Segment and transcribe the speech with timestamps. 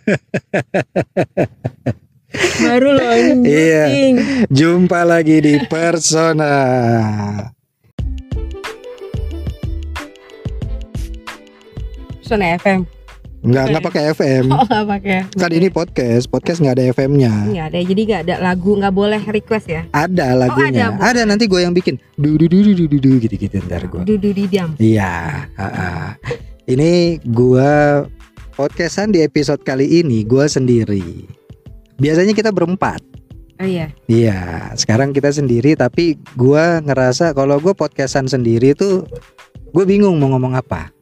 [2.62, 3.48] Baru loh ini.
[3.48, 3.84] Iya.
[4.48, 6.52] Jumpa lagi di Persona.
[12.22, 12.86] Sona FM.
[13.40, 14.44] Nggak nggak pakai FM.
[14.54, 15.24] Oh pakai.
[15.32, 17.32] Kan ini podcast, podcast nggak ada FM-nya.
[17.50, 17.78] Nggak ada.
[17.80, 19.82] Jadi nggak ada lagu nggak boleh request ya.
[19.90, 20.92] Ada lagunya.
[20.92, 21.96] ada, ada, nanti gue yang bikin.
[22.20, 24.04] Du du du du du du, du gitu gitu ntar gue.
[24.04, 24.76] Dudu di diam.
[24.76, 25.48] Iya.
[26.70, 28.06] Ini gua
[28.60, 31.24] podcastan di episode kali ini gua sendiri.
[31.96, 33.00] Biasanya kita berempat.
[33.56, 33.88] Oh iya.
[34.04, 39.08] Iya, sekarang kita sendiri tapi gua ngerasa kalau gue podcastan sendiri tuh
[39.72, 40.92] gue bingung mau ngomong apa.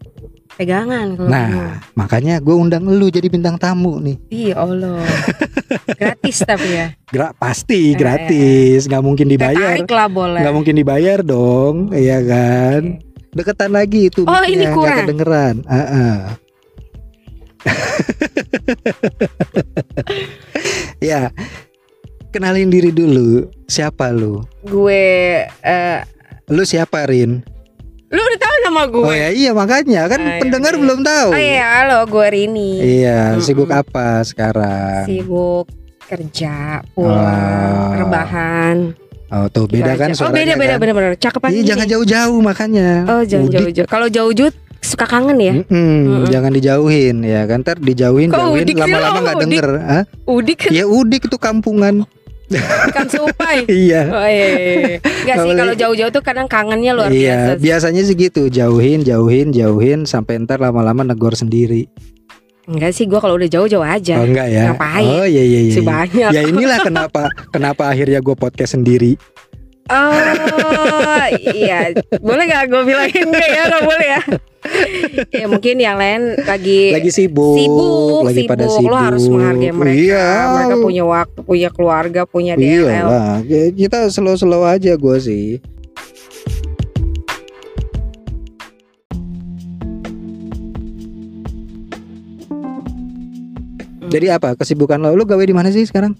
[0.54, 1.26] Pegangan kalau.
[1.26, 4.22] Nah, makanya gue undang lu jadi bintang tamu nih.
[4.30, 5.02] Iya Allah.
[5.98, 6.94] Gratis tapi ya.
[7.10, 7.98] Gra pasti Eh.
[7.98, 9.74] gratis, nggak mungkin dibayar.
[9.82, 10.46] Tertarik lah boleh.
[10.46, 13.02] Nggak mungkin dibayar dong, iya kan?
[13.34, 15.10] Deketan lagi itu Oh, ini kurang.
[15.10, 15.54] kedengeran.
[15.66, 16.18] Ah, ah.
[21.00, 21.30] ya,
[22.30, 23.46] kenalin diri dulu.
[23.66, 24.42] Siapa lu?
[24.62, 26.00] Gue eh
[26.48, 27.44] Lu siapa Rin?
[28.08, 29.04] lu udah tahu nama gue.
[29.04, 30.80] Oh ya iya makanya kan Ah, iya, pendengar iya.
[30.80, 31.28] belum tahu.
[31.28, 32.72] Oh iya, halo gue Rini.
[32.80, 33.44] Iya, Mm-mm.
[33.44, 35.04] sibuk apa sekarang?
[35.04, 35.68] Sibuk
[36.08, 37.92] kerja, pulang, Oh.
[38.00, 38.76] rebahan.
[39.28, 40.16] Oh tuh beda Gitu kan aja.
[40.16, 40.96] Oh suaranya beda beda kan?
[40.96, 41.12] bener.
[41.20, 41.68] Cakepan Iya ini.
[41.68, 42.88] jangan jauh-jauh makanya.
[43.04, 43.52] Oh jangan Udik.
[43.52, 43.86] jauh jauh.
[43.86, 45.54] Kalau jauh jauh suka kangen ya.
[45.58, 46.24] Mm-mm, Mm-mm.
[46.30, 49.44] Jangan dijauhin ya kan ntar dijauhin Kok jauhin lama-lama nggak Udik.
[49.50, 49.68] denger.
[49.80, 50.04] Hah?
[50.24, 52.06] Udik Ya udik itu kampungan.
[52.96, 53.68] kan supai.
[53.84, 54.08] iya.
[54.08, 54.98] Oh iya, iya, iya.
[55.04, 57.50] Enggak sih Kalau- jauh-jauh tuh kadang kangennya luar iya, biasa.
[57.52, 57.60] sih.
[57.60, 61.92] biasanya sih gitu, jauhin, jauhin, jauhin sampai ntar lama-lama negor sendiri.
[62.68, 64.20] Enggak sih gua kalau udah jauh-jauh aja.
[64.20, 64.72] Oh enggak ya?
[64.72, 65.08] Ngapain?
[65.08, 65.72] Oh iya iya iya.
[65.72, 65.88] Si iya.
[65.88, 66.30] banyak.
[66.32, 69.16] Ya inilah kenapa kenapa akhirnya gue podcast sendiri.
[69.88, 73.62] Oh iya, boleh gak gue bilangin enggak ya?
[73.66, 74.20] Gak boleh ya?
[75.32, 78.50] ya mungkin yang lain lagi Lagi sibuk, sibuk, lagi sibuk.
[78.52, 78.92] pada sibuk.
[78.92, 79.96] Lo harus menghargai mereka.
[79.96, 80.26] Iya.
[80.52, 83.06] Mereka punya waktu, punya keluarga, punya Iya DLL.
[83.06, 85.46] lah, Ya, kita slow-slow aja gue sih.
[94.08, 95.12] Jadi apa kesibukan lo?
[95.12, 96.16] Lo gawe di mana sih sekarang?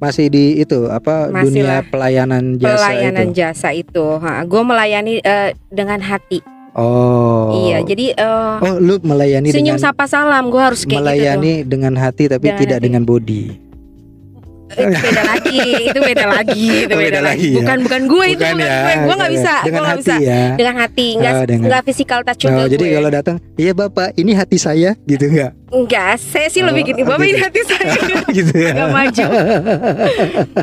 [0.00, 1.80] Masih di itu apa Masih dunia lah.
[1.84, 3.36] pelayanan jasa Pelayanan itu?
[3.36, 4.06] jasa itu,
[4.42, 6.40] gue melayani eh, dengan hati.
[6.72, 7.52] Oh.
[7.52, 10.98] Iya, jadi eh, Oh, lu melayani senyum dengan sapa salam, gue harus kayak gitu.
[10.98, 12.86] melayani dengan hati tapi Dengan tidak hati.
[12.88, 13.42] dengan body.
[14.70, 17.26] Itu beda lagi, itu beda lagi, itu Oh, beda, beda lagi.
[17.26, 17.56] lagi ya.
[17.58, 18.92] Bukan bukan gue itu, Bukan bukan ya, gue.
[18.92, 19.58] Gue nggak bukan bisa, ya.
[19.58, 20.14] gue Dengan nggak hati bisa.
[20.20, 20.42] ya.
[20.54, 22.94] Dengan hati, nggak Oh, nggak physical touch Oh, jadi gue.
[22.94, 25.50] kalau datang, iya bapak, ini hati saya, gitu enggak?
[25.68, 27.30] Enggak, saya sih lebih Oh, gini, bapak gitu.
[27.30, 27.92] ini hati saya.
[28.38, 28.72] gitu ya.
[28.72, 29.24] Nggak maju.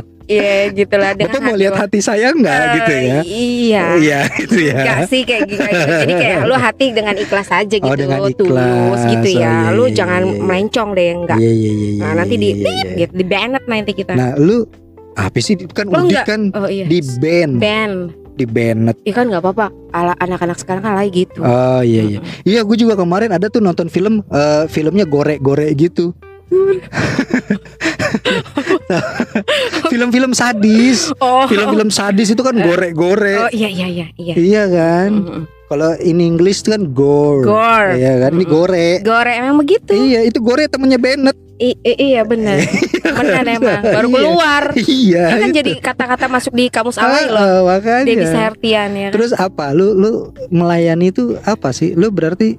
[0.28, 1.80] Iya, gitulah dengan Bapak mau lihat lo.
[1.80, 3.20] hati saya enggak Eh, gitu ya?
[3.24, 3.84] Iya.
[3.96, 4.76] Iya, gitu ya.
[4.78, 5.88] Enggak sih kayak gitu, gitu.
[5.98, 8.60] Jadi kayak lu hati dengan ikhlas aja gitu, Oh, dengan tulus
[9.00, 9.02] ikhlas.
[9.10, 9.52] gitu Oh, ya.
[9.64, 10.44] iya, lu iya, jangan iya, iya.
[10.44, 11.38] melencong deh enggak.
[11.38, 12.02] Iya, iya, iya, iya.
[12.04, 12.96] Nah, nanti di iya, iya, iya.
[13.00, 14.14] gitu, di banned nanti kita.
[14.14, 14.58] Nah, lu
[15.16, 16.26] apa sih kan enggak?
[16.26, 16.86] kan oh iya.
[16.86, 17.96] di band, band.
[18.36, 18.94] di band.
[19.02, 19.66] Iya kan nggak apa-apa.
[19.90, 21.40] Ala anak-anak sekarang kan lagi gitu.
[21.40, 22.20] Oh iya iya.
[22.44, 26.14] Iya, gue juga kemarin ada tuh nonton film eh, filmnya gore-gore gitu.
[29.88, 31.12] Film-film sadis.
[31.18, 31.46] Oh.
[31.46, 33.36] Film-film sadis itu kan gore-gore.
[33.40, 34.34] Oh iya iya iya iya.
[34.36, 35.10] Iya kan?
[35.14, 35.44] Mm-mm.
[35.68, 37.44] Kalau in English itu kan gore.
[37.44, 38.00] Gore.
[38.00, 38.32] Iya kan?
[38.34, 38.90] Ini gore.
[39.04, 39.92] Gore emang begitu.
[39.92, 41.36] Iya, itu gore temennya Bennett.
[41.58, 42.62] I- iya benar.
[43.20, 43.82] benar emang.
[43.98, 44.16] Baru Iya.
[44.16, 44.64] keluar.
[44.78, 45.24] Iya.
[45.28, 45.58] Ini kan itu.
[45.58, 47.40] jadi kata-kata masuk di kamus awal loh.
[47.42, 48.08] ah, makanya.
[48.08, 49.08] Dewi Sertian ya.
[49.10, 49.14] kan?
[49.20, 49.76] Terus apa?
[49.76, 50.12] Lu lu
[50.48, 51.98] melayani itu apa sih?
[52.00, 52.56] Lu berarti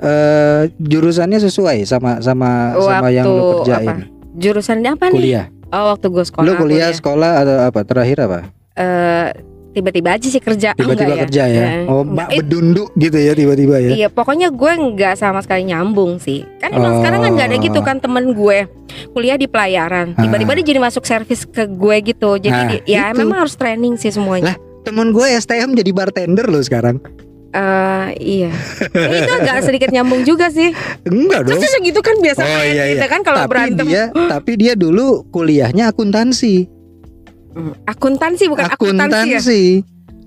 [0.00, 3.86] eh jurusannya sesuai sama sama sama yang lu Waktu kerjain?
[3.86, 3.94] apa?
[4.32, 5.14] Jurusan apa nih?
[5.14, 5.46] Kuliah.
[5.70, 6.42] Oh waktu gue sekolah.
[6.42, 7.80] lu kuliah, sekolah atau apa?
[7.84, 8.38] Terakhir apa?
[8.74, 9.26] Eh,
[9.70, 10.74] tiba-tiba aja sih kerja.
[10.74, 11.62] Tiba-tiba Enggak kerja ya.
[11.62, 13.90] Eh, Oh, mbak bedunduk gitu ya tiba-tiba ya.
[13.94, 16.42] Iya, pokoknya gue nggak sama sekali nyambung sih.
[16.58, 16.98] Kan emang Oh.
[16.98, 18.66] sekarang kan nggak ada gitu kan temen gue
[19.12, 20.16] kuliah di pelayaran.
[20.16, 22.34] Tiba-tiba dia jadi masuk servis ke gue gitu.
[22.34, 23.20] Jadi Nah, di- ya itu.
[23.20, 24.58] memang harus training sih semuanya.
[24.80, 26.98] Temen gue STM jadi bartender loh sekarang.
[27.50, 28.50] Eh, iya.
[28.94, 30.70] Ya, itu agak sedikit nyambung juga sih.
[31.02, 31.58] Enggak dong.
[31.58, 33.10] Terus gitu kan biasa Oh, iya, kita iya.
[33.10, 36.70] kan kalau berantem dia tapi dia dulu kuliahnya akuntansi.
[37.50, 39.42] Hmm, akuntansi bukan akuntansi ya.
[39.42, 39.62] akuntansi.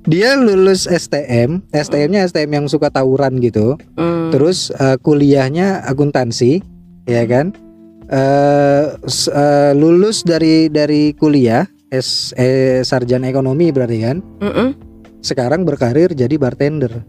[0.04, 3.80] Dia lulus STM, STM-nya STM yang suka tawuran gitu.
[3.96, 4.28] Hmm.
[4.36, 6.60] Terus eh, kuliahnya akuntansi,
[7.08, 7.56] ya kan?
[8.12, 14.20] Eh s- eh, lulus dari dari kuliah S eh, sarjana ekonomi berarti kan?
[14.44, 14.76] Mm-mm.
[15.24, 17.00] Sekarang berkarir jadi bartender.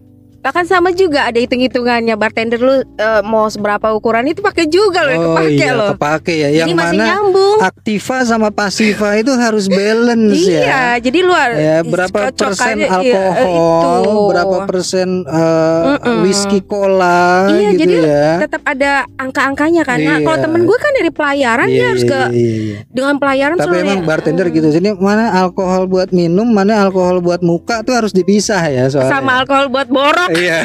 [0.45, 5.01] Lah kan sama juga ada hitung-hitungannya bartender lu eh, mau seberapa ukuran itu pakai juga
[5.03, 5.89] loh, oh kepake iya loh.
[5.91, 7.57] kepake ya Jadi yang masih mana nyambung.
[7.59, 12.93] aktiva sama pasiva itu harus balance Iya, ya jadi lu har- ya berapa persen iya,
[12.93, 14.21] alkohol itu.
[14.29, 16.17] berapa persen eh, Mm-mm.
[16.21, 19.97] whisky cola Iya, gitu jadi ya tetap ada angka-angkanya kan.
[19.97, 20.27] Nah, Iya.
[20.27, 22.77] kalau temen gue kan dari pelayaran dia Iya, harus iya, ke iya, iya.
[22.91, 27.19] dengan pelayaran Tapi emang ya, bartender mm, gitu sini mana alkohol buat minum, mana alkohol
[27.19, 29.09] buat muka tuh harus dipisah ya soalnya.
[29.11, 30.34] sama alkohol buat borok.
[30.35, 30.59] Iya.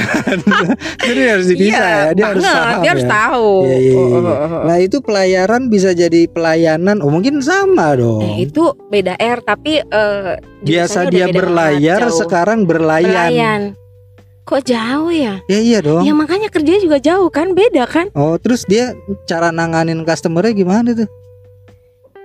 [1.07, 2.09] Jadi harus dipisah iya, ya.
[2.17, 2.57] Dia harus banget.
[2.57, 3.11] paham Dia harus ya.
[3.13, 3.49] tahu.
[3.65, 3.95] Iya, iya, iya.
[3.95, 4.61] Oh, oh, oh, oh.
[4.65, 6.97] Nah, itu pelayaran bisa jadi pelayanan.
[6.99, 8.21] Oh, mungkin sama dong.
[8.25, 13.09] Eh, itu beda R tapi eh, Biasa dia berlayar, banget, sekarang berlayan.
[13.31, 13.61] Pelayan.
[14.49, 15.45] Kok jauh ya?
[15.45, 16.01] Ya iya dong.
[16.01, 18.09] Ya makanya kerjanya juga jauh kan, beda kan?
[18.17, 18.97] Oh, terus dia
[19.29, 21.05] cara nanganin customernya gimana tuh?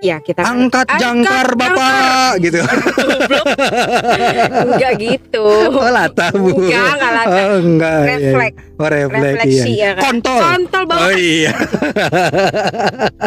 [0.04, 2.60] Ya kita Angkat Angkat jangkar Bapak gitu.
[4.68, 5.46] enggak gitu.
[5.72, 6.68] Oh, lata, Bu.
[6.68, 7.40] Enggak, enggak lata.
[7.40, 7.98] Oh, enggak.
[8.04, 8.16] iya, iya.
[8.20, 9.80] Refleks, Oh, refleks refleksi iya.
[9.80, 10.02] ya kan.
[10.04, 10.38] Kontol.
[10.44, 11.16] Kontol Oh banget.
[11.16, 11.52] iya.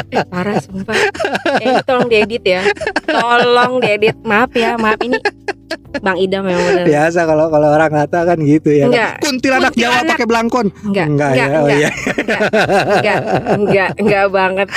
[0.07, 0.95] Eh, parah sumpah.
[1.59, 2.61] Eh, tolong diedit ya.
[3.03, 4.15] Tolong diedit.
[4.21, 5.17] Maaf ya, maaf ini
[5.97, 6.85] Bang Idam yang benar.
[6.85, 8.85] Biasa kalau kalau orang Lata kan gitu ya.
[8.87, 9.11] Enggak.
[9.19, 10.11] Kuntilanak Jawa Kuntilanak.
[10.13, 10.67] pakai belangkon.
[10.85, 11.45] Enggak, Enggak enggak, ya.
[11.47, 11.89] Oh enggak, iya.
[12.21, 13.19] enggak,
[13.57, 14.67] enggak, enggak banget.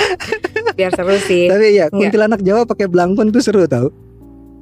[0.75, 1.45] Biar seru sih.
[1.47, 2.11] Tapi ya Enggak.
[2.11, 3.87] kuntilanak Jawa pakai belangkon tuh seru tau.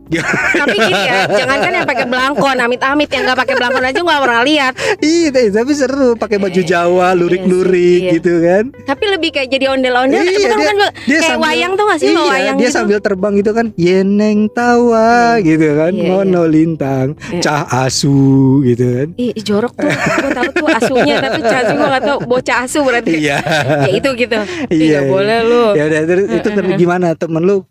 [0.10, 4.18] Tapi gini ya, jangan kan yang pakai belangkon, amit-amit yang nggak pakai belangkon aja gua
[4.20, 4.74] pernah lihat.
[5.00, 8.12] Iya, tapi- seru pakai baju Eh, Jawa, lurik-lurik iya sih, iya.
[8.18, 8.64] gitu kan.
[8.84, 10.18] Tapi lebih kayak jadi ondel-ondel.
[10.18, 10.92] Iya, bukan, dia- bukan, bukan.
[11.00, 12.76] Dia kayak sambil- wayang tuh gak sih iya, wayang dia gitu?
[12.76, 15.10] sambil terbang itu kan yeneng tawa
[15.40, 17.40] gitu kan, Iya, ngono lintang, Iya.
[17.40, 18.20] cah asu
[18.66, 19.08] gitu kan.
[19.16, 19.88] Ih, jorok tuh.
[19.88, 23.12] Gue tahu tuh asunya, tapi casu gue gak tahu bocah asu berarti.
[23.16, 23.38] Iya.
[23.86, 24.38] Ya itu gitu.
[24.68, 25.00] Iya, iya.
[25.06, 25.64] boleh lu.
[25.78, 27.64] Ya udah itu terus gimana temen lu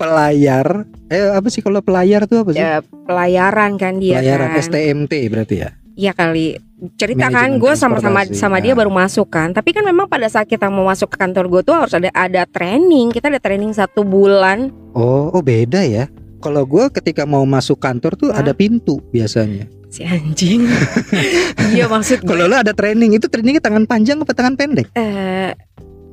[0.00, 0.66] pelayar?
[1.06, 2.58] Eh apa sih kalau pelayar tuh apa sih?
[2.58, 4.62] Ya, pelayaran kan dia Pelayaran kan.
[4.64, 5.70] STMT berarti ya.
[5.94, 6.56] Iya kali.
[6.96, 8.40] Cerita Manajemen kan gue sama-sama transportasi.
[8.40, 8.78] sama dia Nah.
[8.80, 9.52] baru masuk kan.
[9.52, 12.48] Tapi kan memang pada saat kita mau masuk ke kantor gue tuh harus ada ada
[12.48, 13.12] training.
[13.12, 14.72] Kita ada training satu bulan.
[14.96, 16.08] Oh, oh beda ya.
[16.40, 18.40] Kalau gue ketika mau masuk kantor tuh Hah?
[18.40, 19.68] ada pintu biasanya.
[19.92, 20.64] Si anjing.
[21.76, 22.24] Iya maksud.
[22.24, 24.88] Kalau lu ada training itu trainingnya tangan panjang apa tangan pendek?
[24.96, 25.52] Eh,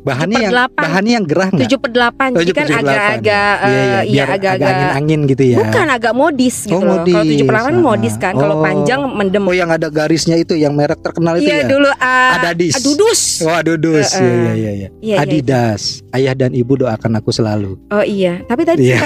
[0.04, 1.62] Bahannya yang bahannya yang gerah nggak?
[1.68, 2.30] tujuh per delapan.
[2.32, 2.80] Oh, Jadi kan 78.
[2.80, 5.58] agak-agak Iya, iya, eh, iya agak-agak angin-angin gitu ya.
[5.60, 7.04] Bukan agak modis gitu Oh, loh.
[7.04, 7.84] Kalau tujuh per delapan Ah.
[7.84, 8.34] modis kan.
[8.34, 8.64] Kalau Oh.
[8.64, 9.44] panjang mendem.
[9.44, 11.68] Oh yang ada garisnya itu yang merek terkenal itu Iya ya.
[11.68, 12.74] dulu ah, Adadis.
[12.76, 13.22] Adudus.
[13.42, 14.08] Oh Adudus.
[14.14, 14.28] Iya eh.
[14.28, 14.72] iya iya iya.
[14.72, 15.82] Iya, iya, Adidas.
[16.10, 17.76] Ayah dan ibu doakan aku selalu.
[17.88, 18.44] Oh iya.
[18.44, 19.00] Tapi tadi Iya.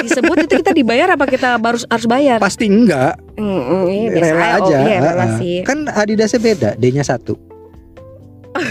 [0.00, 2.38] disebut itu kita dibayar apa kita baru harus bayar?
[2.38, 3.18] Pasti enggak.
[3.36, 4.56] Hmm, hmm, iya, rela aja.
[4.58, 4.76] aja.
[4.76, 5.30] Oh, iya, rela ah.
[5.36, 5.56] sih.
[5.62, 7.49] Kan Adidasnya beda, D-nya satu.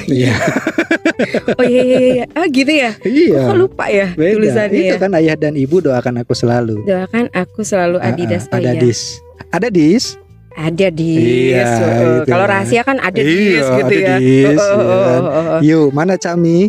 [0.06, 0.34] Iya.
[1.60, 2.26] Oh iya iya iya.
[2.32, 2.96] Ah gitu ya.
[3.04, 3.44] Iya.
[3.44, 4.40] Kok lupa ya Beda.
[4.40, 5.00] tulisannya Itu ya?
[5.00, 6.80] kan ayah dan ibu doakan aku selalu.
[6.88, 8.48] Doakan aku selalu Ah, ah, Adidas.
[8.48, 8.80] Oh, ada iya.
[8.80, 9.00] dis.
[9.52, 10.06] Ada dis.
[10.56, 11.12] Ada di.
[11.52, 12.32] Iya, gitu.
[12.32, 14.16] Kalau rahasia kan ada di Iya, gitu ada ya.
[14.18, 15.20] dis, Oh, oh, iya oh, kan.
[15.20, 15.60] oh, oh.
[15.62, 16.60] Yuk, mana Cami?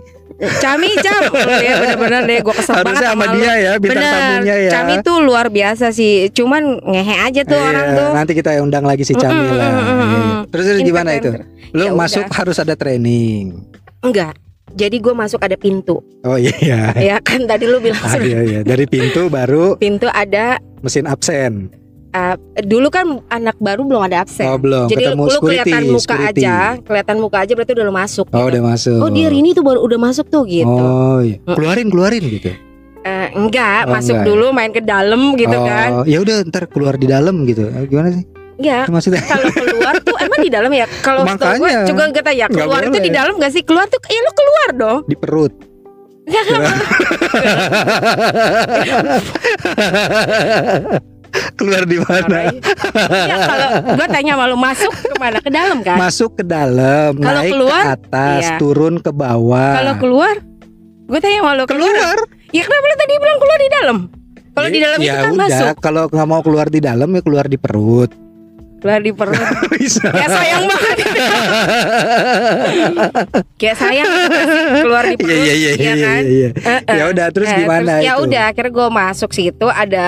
[0.40, 1.22] Cami Cam.
[1.60, 3.34] Ya bener-bener deh gue kesel banget Harusnya sama lu.
[3.36, 4.12] dia ya, bintang Bener.
[4.14, 4.70] tamunya ya.
[4.72, 6.12] Cami tuh luar biasa sih.
[6.30, 8.08] Cuman ngehe aja tuh Iya, orang tuh.
[8.12, 9.68] Nanti kita undang lagi si Cami Mm, mm, lah.
[9.68, 10.36] mm, mm, Iya, iya.
[10.46, 11.30] Terus terus gimana itu?
[11.70, 12.34] Lu Ya masuk udah.
[12.34, 13.60] harus ada training.
[14.00, 14.34] Enggak.
[14.70, 15.98] Jadi gue masuk ada pintu.
[16.22, 16.94] Oh iya.
[16.94, 18.60] ya kan tadi lu bilang Ah, iya, iya.
[18.62, 20.62] Dari pintu baru pintu ada.
[20.80, 21.68] mesin absen.
[22.10, 24.46] Uh, dulu kan anak baru belum ada absen.
[24.46, 24.86] Oh belum.
[24.90, 25.46] Jadi Ketemu lu security.
[25.46, 26.42] kelihatan muka security.
[26.42, 28.26] aja, kelihatan muka aja berarti udah lu masuk.
[28.30, 28.48] Oh gitu.
[28.50, 28.98] udah masuk.
[29.00, 30.68] Oh dia Rini tuh baru udah masuk tuh gitu.
[30.68, 31.36] Oh iya.
[31.44, 32.50] Keluarin keluarin gitu.
[33.00, 34.28] Eh, enggak, Oh, masuk enggak.
[34.28, 36.04] dulu main ke dalam gitu oh, kan.
[36.04, 37.64] ya udah ntar keluar di dalam gitu.
[37.64, 38.24] Eh, Gimana sih?
[38.60, 39.24] Maksudnya?
[39.32, 40.84] Kalau keluar tuh emang di dalam ya.
[41.00, 43.64] Kalau gue juga kata ya keluar itu di dalam gak sih?
[43.64, 44.98] Keluar tuh ya lu keluar dong.
[45.08, 45.52] di perut.
[46.28, 46.76] Enggak enggak.
[51.58, 52.50] keluar di mana?
[52.50, 55.38] Ya kalau gue tanya malu masuk ke mana?
[55.38, 55.96] Ke dalam kan?
[55.96, 58.56] Masuk ke dalam, Kalau naik keluar, ke atas, iya.
[58.58, 59.72] turun ke bawah.
[59.78, 60.34] Kalau keluar,
[61.06, 61.90] gue tanya malu keluar.
[61.92, 62.18] keluar,
[62.50, 63.98] Ya kenapa lu tadi bilang keluar di dalam?
[64.50, 65.74] Kalau di dalam ya itu kan udah, masuk.
[65.78, 68.10] Kalau nggak mau keluar di dalam ya keluar di perut.
[68.82, 69.38] Keluar di perut.
[69.78, 70.10] Bisa.
[70.10, 70.96] ya sayang banget.
[73.60, 74.10] Kayak sayang
[74.82, 75.30] keluar di perut.
[75.30, 76.22] Iya iya iya ya iya kan?
[76.26, 76.48] iya.
[76.50, 76.96] Eh, eh.
[76.98, 80.04] Ya udah terus Eh, gimana terus Ya udah, akhirnya gue masuk situ ada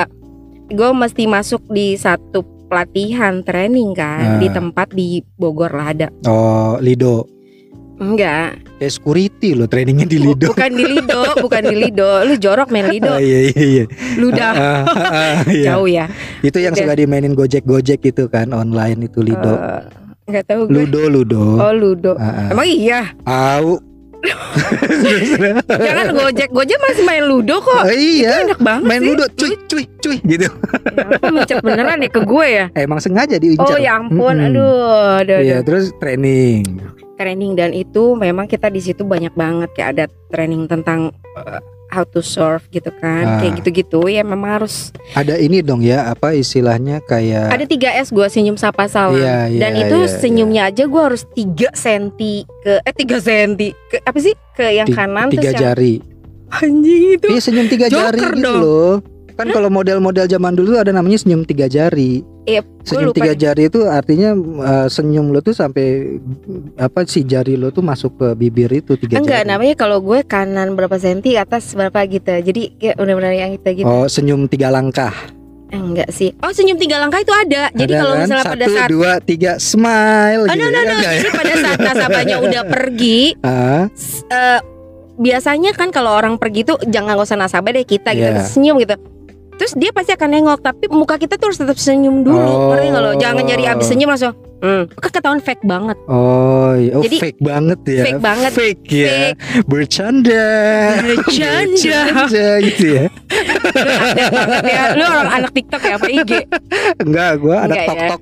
[0.72, 6.08] gue mesti masuk di satu pelatihan training kan di tempat di Bogor lah ada.
[6.24, 7.28] Oh, Lido.
[7.96, 10.50] Enggak, Kayak security loh trainingnya di Lido.
[10.50, 12.24] bukan di Lido, bukan di Lido.
[12.24, 13.14] Lu jorok main Lido.
[13.14, 13.84] Oh, iya iya iya.
[14.16, 15.66] Lu udah Ah, ah, iya.
[15.70, 16.10] jauh ya.
[16.42, 16.82] Itu yang Udah.
[16.82, 19.54] suka dimainin Gojek-Gojek gitu kan online itu Lido.
[19.54, 19.82] Eh,
[20.24, 20.74] Enggak tahu gue.
[20.82, 21.42] Ludo Ludo.
[21.60, 22.12] Oh, Ludo.
[22.18, 22.48] Ah, ah.
[22.50, 23.14] Emang iya?
[23.22, 23.78] Au.
[25.66, 27.82] Jangan Gojek, Gojek masih main Ludo kok.
[27.82, 28.46] Oh, iya.
[28.46, 29.08] Enak banget Main sih.
[29.10, 30.46] ludo cuy cuy cuy gitu.
[30.46, 32.66] Ya, Aku beneran nih ke gue ya.
[32.74, 33.66] Emang sengaja diincar.
[33.66, 34.46] Oh ya ampun, Mm-mm.
[34.52, 35.66] aduh, aduh, Iya, aduh.
[35.66, 36.62] terus training.
[37.14, 41.60] Training dan itu memang kita di situ banyak banget kayak ada training tentang uh,
[41.92, 43.38] how to surf gitu kan, Ah.
[43.38, 48.08] kayak gitu-gitu ya memang harus Ada ini dong ya, apa istilahnya kayak ada 3 S
[48.08, 49.14] gue senyum sapa salam.
[49.14, 53.68] Iya, iya, dan itu iya, senyumnya aja gue harus 3 senti ke eh 3 senti
[53.86, 55.94] ke apa sih ke yang Ti- kanan tiga terus yang jari.
[56.50, 58.56] anjing itu Iya senyum tiga Joker jari gitu dong.
[58.58, 58.92] loh.
[59.42, 62.22] Kan kalau model-model zaman dulu ada namanya senyum tiga jari.
[62.42, 66.18] Iya, gua Senyum tiga jari itu artinya uh, senyum lo tuh sampai
[66.74, 69.50] apa sih jari lo tuh masuk ke bibir itu tiga Enggak, jari.
[69.54, 72.34] namanya kalau gue kanan berapa senti, atas berapa gitu.
[72.42, 73.86] Jadi kayak benar-benar yang kita gitu.
[73.86, 75.14] Oh senyum tiga langkah.
[75.72, 76.36] Enggak sih.
[76.44, 77.72] Oh, senyum tiga langkah itu ada.
[77.72, 78.20] Jadi kalau kan?
[78.28, 80.44] misalnya Satu, pada saat dua, tiga, smile.
[80.44, 80.92] Oh, gitu no, no, ya, no.
[81.00, 81.20] enggak ya?
[81.22, 83.82] Jadi pada saat nasabahnya udah pergi, eh,
[85.16, 88.44] biasanya kan kalau orang pergi tuh jangan gak usah nasabah deh kita gitu, Iya.
[88.44, 88.96] senyum gitu.
[89.62, 92.74] Terus dia pasti akan nengok, tapi muka kita tuh harus tetap senyum dulu, Oh.
[92.74, 93.10] ngerti nggak lo?
[93.14, 96.98] Jangan jadi abis senyum langsung, hmm, ketahuan fake banget, oh, iya.
[96.98, 98.02] oh Jadi, fake banget ya.
[98.02, 98.50] fake banget.
[98.50, 99.06] Fake ya.
[99.06, 99.38] Fake.
[99.70, 100.46] Bercanda.
[101.06, 101.98] Bercanda.
[102.10, 103.04] Bercanda gitu ya.
[103.06, 106.32] Lu ya, lu orang anak TikTok ya apa IG?
[106.98, 107.86] Enggak, gua ada Enggak ya.
[107.86, 108.20] tok-tok.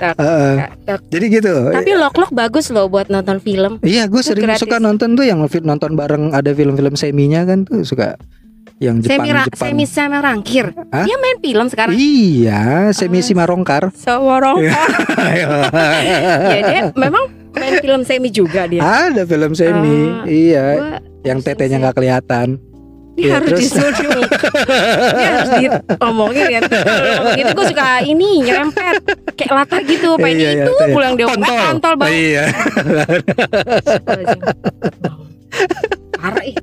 [0.00, 0.16] Tok.
[0.24, 0.52] Heeh.
[0.88, 1.00] Tok.
[1.12, 1.52] Jadi gitu.
[1.68, 3.76] Tapi lok-lok bagus loh buat nonton film.
[3.84, 4.64] Iya, gue sering gratis.
[4.64, 8.16] suka nonton tuh yang nonton bareng ada film-film seminya kan tuh suka
[8.78, 9.58] yang Jepang Semi, Jepang.
[9.58, 10.70] semi sama rangkir.
[10.88, 11.02] Hah?
[11.02, 11.94] Dia main film sekarang.
[11.94, 13.24] Iya, semi Ah.
[13.24, 13.90] Simarongkar.
[13.92, 14.62] Seworong.
[16.48, 18.78] ya dia memang main film semi juga dia.
[18.78, 19.98] ada film semi.
[20.06, 21.82] Ah, iya, Gua yang semi tetenya semi.
[21.82, 22.48] nggak kelihatan.
[23.10, 24.22] dia Iya, harus terus- disuruh.
[25.10, 26.60] dia harus diomongin ya.
[26.62, 28.94] Kalau gitu gue suka ini nyerempet
[29.34, 30.14] kayak latar gitu.
[30.14, 30.94] Pengen Iya, iya, itu iya.
[30.94, 32.14] pulang dia ngomong eh, kontol banget.
[32.14, 32.44] Iya.
[36.14, 36.54] Parah ih.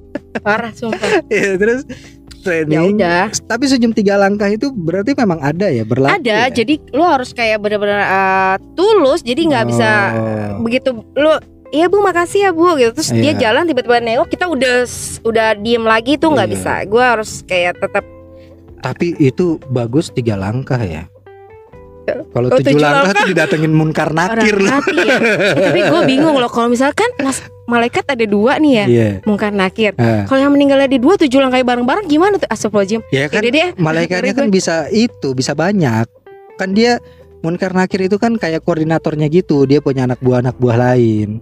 [0.46, 1.26] Parah sumpah.
[1.34, 1.82] Iya, terus
[2.46, 2.94] Ya training.
[2.94, 3.34] udah.
[3.42, 6.14] Tapi senyum tiga langkah itu berarti memang ada ya berlaku.
[6.14, 6.54] Ada, ya?
[6.54, 10.62] jadi lu harus kayak bener-bener uh, tulus, jadi nggak bisa Oh.
[10.62, 11.34] begitu lu
[11.74, 13.50] Iya bu makasih ya bu gitu terus dia Iya.
[13.50, 14.86] jalan tiba-tiba nengok kita udah
[15.26, 16.56] udah diem lagi tuh nggak Iya.
[16.56, 18.06] bisa gue harus kayak tetap
[18.80, 21.10] Tapi itu bagus tiga langkah ya.
[22.06, 23.18] Kalau Oh, tujuh tujuh langkah, langkah.
[23.18, 24.70] tuh didatengin munkar nakir loh.
[24.70, 25.18] ya
[25.66, 29.10] tapi gue bingung loh kalau misalkan mas malaikat ada dua nih ya Iya.
[29.24, 30.24] mungkar nakir Ah.
[30.24, 33.68] kalau yang meninggal ada dua tujuh langkah bareng-bareng gimana tuh astagfirullahaladzim Ya kan Yaudah deh
[33.76, 36.06] malaikatnya kan bisa itu bisa banyak
[36.56, 37.02] kan dia
[37.42, 41.42] munkar nakir itu kan kayak koordinatornya gitu dia punya anak buah anak buah lain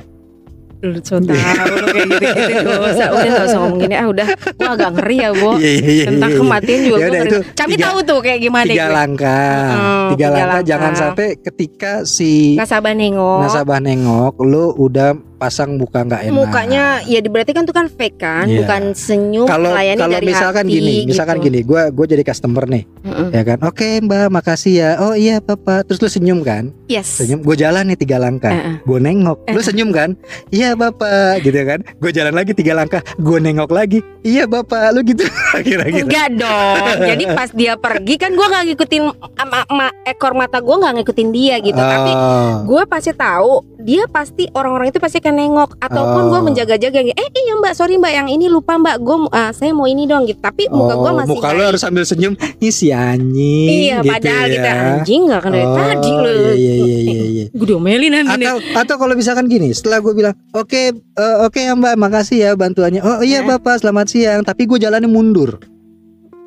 [0.84, 4.28] lu so tahu lu kayak gitu-gitu udah gak usah ngomongin ah udah.
[4.36, 5.50] Gue agak ngeri ya bu.
[5.56, 6.44] Iya, iya, iya, tentang iya, iya.
[6.44, 7.32] kematian juga Ya gue udah, ngeri.
[7.32, 7.38] itu
[7.80, 9.64] tahu tuh kayak gimana tiga gue langkah.
[9.64, 10.48] Hmm, tiga tiga langkah.
[10.52, 10.68] langkah.
[10.68, 13.40] jangan sampai ketika si nggak sabar nengok.
[13.48, 15.10] nasabah nengok lu udah
[15.44, 16.34] pasang muka nggak enak.
[16.34, 18.46] Mukanya ya berarti kan itu kan fake kan?
[18.46, 18.64] Iya.
[18.64, 21.46] bukan senyum kalau melayani kalau dari misalkan hati gini misalkan gitu.
[21.46, 23.28] gini gua gue jadi customer nih Mm-mm.
[23.30, 23.58] ya kan?
[23.62, 24.90] Oke mbak makasih ya.
[24.98, 25.84] Oh iya papa.
[25.84, 26.72] Terus lu senyum kan?
[26.88, 27.20] Yes.
[27.20, 27.44] Senyum.
[27.44, 28.50] Gue jalan nih tiga langkah.
[28.50, 28.76] Eh, eh.
[28.80, 29.44] gue nengok.
[29.46, 29.66] Lu Eh.
[29.66, 30.16] senyum kan?
[30.48, 31.44] Iya bapak.
[31.44, 31.84] Gitu kan?
[31.98, 33.04] Gue jalan lagi tiga langkah.
[33.18, 34.00] Gue nengok lagi.
[34.24, 34.96] Iya bapak.
[34.96, 35.28] Lu gitu.
[35.68, 36.78] Kira-kira Enggak dong.
[37.04, 39.04] Jadi pas dia pergi kan gua nggak ngikutin
[39.36, 41.76] ama- ma- ekor mata gua nggak ngikutin dia gitu.
[41.76, 42.54] Tapi Oh.
[42.64, 46.30] gue pasti tahu dia pasti orang-orang itu pasti akan nengok ataupun Oh.
[46.30, 47.14] gue menjaga-jaga gitu.
[47.14, 49.18] Eh iya mbak sorry mbak yang ini lupa mbak gue
[49.52, 50.38] saya mau ini dong gitu.
[50.38, 51.68] Tapi muka gue Oh, masih muka lu naik.
[51.68, 54.54] harus sambil senyum Ih si anjing Iya gitu padahal ya.
[54.54, 56.30] kita anjing nggak kan dari Oh, tadi lu.
[56.30, 57.46] iya iya iya iya, iya.
[57.50, 58.46] Gue diomelin nanti nih.
[58.46, 62.52] atau atau kalau misalkan gini setelah gue bilang oke eh, oke ya mbak makasih ya
[62.54, 63.44] bantuannya oh iya Eh.
[63.44, 65.58] bapak selamat siang tapi gue jalannya mundur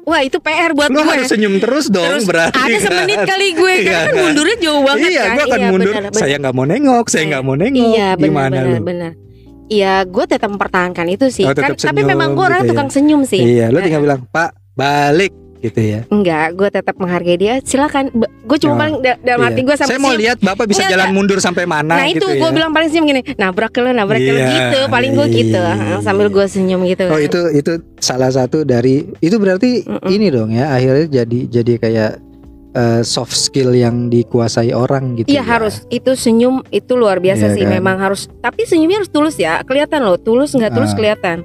[0.07, 1.05] Wah itu PR buat lu gue.
[1.05, 2.81] harus senyum terus dong Terus berarti ada kan.
[2.81, 4.23] semenit kali gue Iya karena kan kan?
[4.23, 5.35] mundurnya jauh banget iya kan.
[5.35, 6.15] gue akan mundur benar, benar.
[6.17, 7.29] saya nggak mau nengok saya Iya.
[7.29, 9.25] nggak mau nengok Iya benar gimana benar lu.
[9.67, 11.43] Iya gue tetap mempertahankan itu sih.
[11.43, 12.73] Oh, kan, tapi memang gue orang gitu ya.
[12.73, 13.43] tukang senyum sih.
[13.43, 15.35] iya lu tinggal bilang pak balik
[15.66, 17.54] gitu ya Enggak, gue tetap menghargai dia.
[17.61, 18.08] Silakan.
[18.42, 19.62] Gue cuma Oh, paling da- dalam Iya.
[19.62, 21.16] gue sampai saya mau lihat bapak bisa Enggak, jalan enggak.
[21.18, 22.54] mundur sampai mana Nah itu gitu gue ya.
[22.54, 25.61] bilang paling senyum gini Nabrak ke lu, nabrak ke lu Iya, gitu Paling gue gitu
[25.61, 26.35] iya, Sambil iya.
[26.35, 30.06] gue senyum gitu Oh itu itu salah satu dari itu berarti Mm-mm.
[30.06, 32.11] ini dong ya akhirnya jadi jadi kayak
[32.73, 35.26] eh, soft skill yang dikuasai orang gitu.
[35.26, 35.44] Iya ya.
[35.49, 37.73] harus Itu senyum Itu luar biasa Iya sih kan?
[37.73, 40.96] Memang harus Tapi senyumnya harus tulus ya Kelihatan loh Tulus nggak tulus Ah.
[40.96, 41.38] kelihatan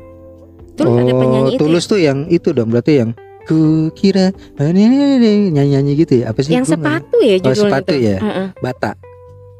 [0.71, 3.11] Tulus ada oh, penyanyi itu tulus tuh yang itu dong berarti yang
[3.43, 3.59] ku
[3.91, 6.51] kira nyanyi nyanyi gitu ya apa sih?
[6.51, 8.17] Yang sepatu ya Oh, judulnya sepatu itu ya?
[8.17, 8.47] Heeh.
[8.57, 8.91] Bata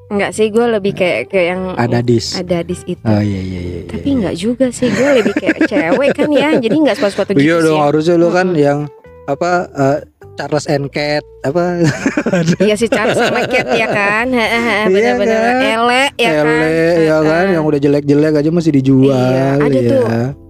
[0.08, 2.36] Enggak sih Gue lebih kayak kayak yang ada dis.
[2.36, 3.80] Ada dis itu Oh iya iya iya.
[3.88, 4.16] Tapi iya.
[4.20, 7.66] enggak juga sih Gue lebih kayak cewek kan ya Jadi enggak sepatu-sepatu gitu Iya sih
[7.66, 8.80] dong harusnya lu kan yang
[9.24, 10.00] apa eh,
[10.34, 11.80] Charles and Cat apa
[12.66, 15.56] Iya si Charles sama Cat ya kan Iya Bener-bener kan?
[15.64, 19.90] Ele ya kan Ele ya kan yang udah jelek-jelek aja masih dijual Iya, ada ya.
[19.90, 20.06] tuh.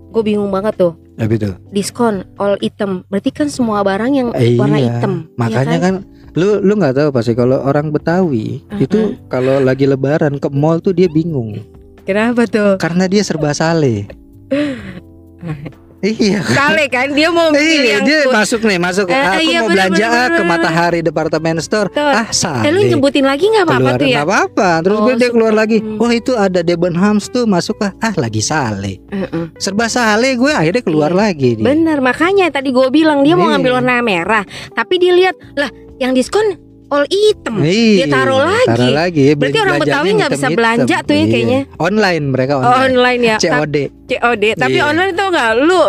[0.10, 1.54] Gue bingung banget tuh Tapi tuh.
[1.70, 4.98] Diskon all item Berarti kan semua barang yang Eh, warna iya.
[4.98, 5.96] hitam Makanya iya kan
[6.32, 8.80] lu lu nggak tahu pasti kalau orang Betawi Uh-uh.
[8.80, 11.60] itu kalau lagi lebaran ke mall tuh dia bingung
[12.02, 12.80] Kenapa tuh?
[12.80, 14.08] karena dia serba sale.
[16.04, 16.42] iya.
[16.42, 18.34] Kale kan dia mau Iya, yang dia good.
[18.34, 19.06] masuk nih, masuk.
[19.06, 20.42] Eh, aku iya, mau bener, belanja bener, ah, ke.
[20.44, 21.88] Matahari Department Store.
[21.88, 22.02] Tuh.
[22.02, 22.66] Ah, sale.
[22.66, 24.16] Eh lu nyebutin lagi gak apa-apa tuh ya?
[24.18, 24.70] nggak apa-apa.
[24.82, 25.78] Terus Oh, gue dia keluar lagi.
[25.96, 27.94] Wah, itu ada Debenhams tuh masuk ah.
[28.00, 28.98] Ah, lagi sale.
[29.08, 29.46] Heeh.
[29.56, 31.20] Serba sale gue akhirnya keluar Iya.
[31.22, 31.66] lagi dia.
[31.66, 33.52] Bener makanya tadi gue bilang dia mau Iya.
[33.56, 36.58] ngambil warna merah Tapi dia lihat Lah yang diskon
[36.92, 38.68] all item Iya, Dia taruh lagi.
[38.68, 39.24] Taruh lagi.
[39.34, 41.32] Berarti orang Betawi nggak bisa belanja tuh ya Iya.
[41.32, 41.62] kayaknya.
[41.80, 42.76] Online mereka online.
[42.86, 43.76] Online ya COD.
[44.06, 44.84] COD Tapi Iya.
[44.86, 45.82] online tuh gak Lu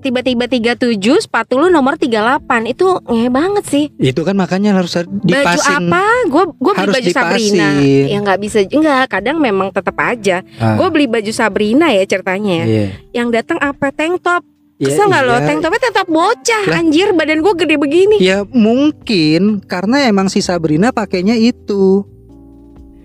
[0.00, 2.36] tiba-tiba 37 sepatu lu nomor 38
[2.68, 5.88] itu ngehe banget sih Itu kan makanya harus baju dipasin.
[5.88, 8.04] apa gue gue beli baju Sabrina dipasin.
[8.04, 12.52] ya nggak bisa enggak kadang memang tetap aja Ah, gue beli baju Sabrina ya ceritanya
[12.52, 12.86] ya iya.
[13.16, 15.46] yang datang apa tank top Ya, kesel nggak lo iya.
[15.46, 16.82] tank topnya tetap bocah Lah.
[16.82, 22.02] anjir badan gue gede begini Ya mungkin karena emang si Sabrina pakainya itu.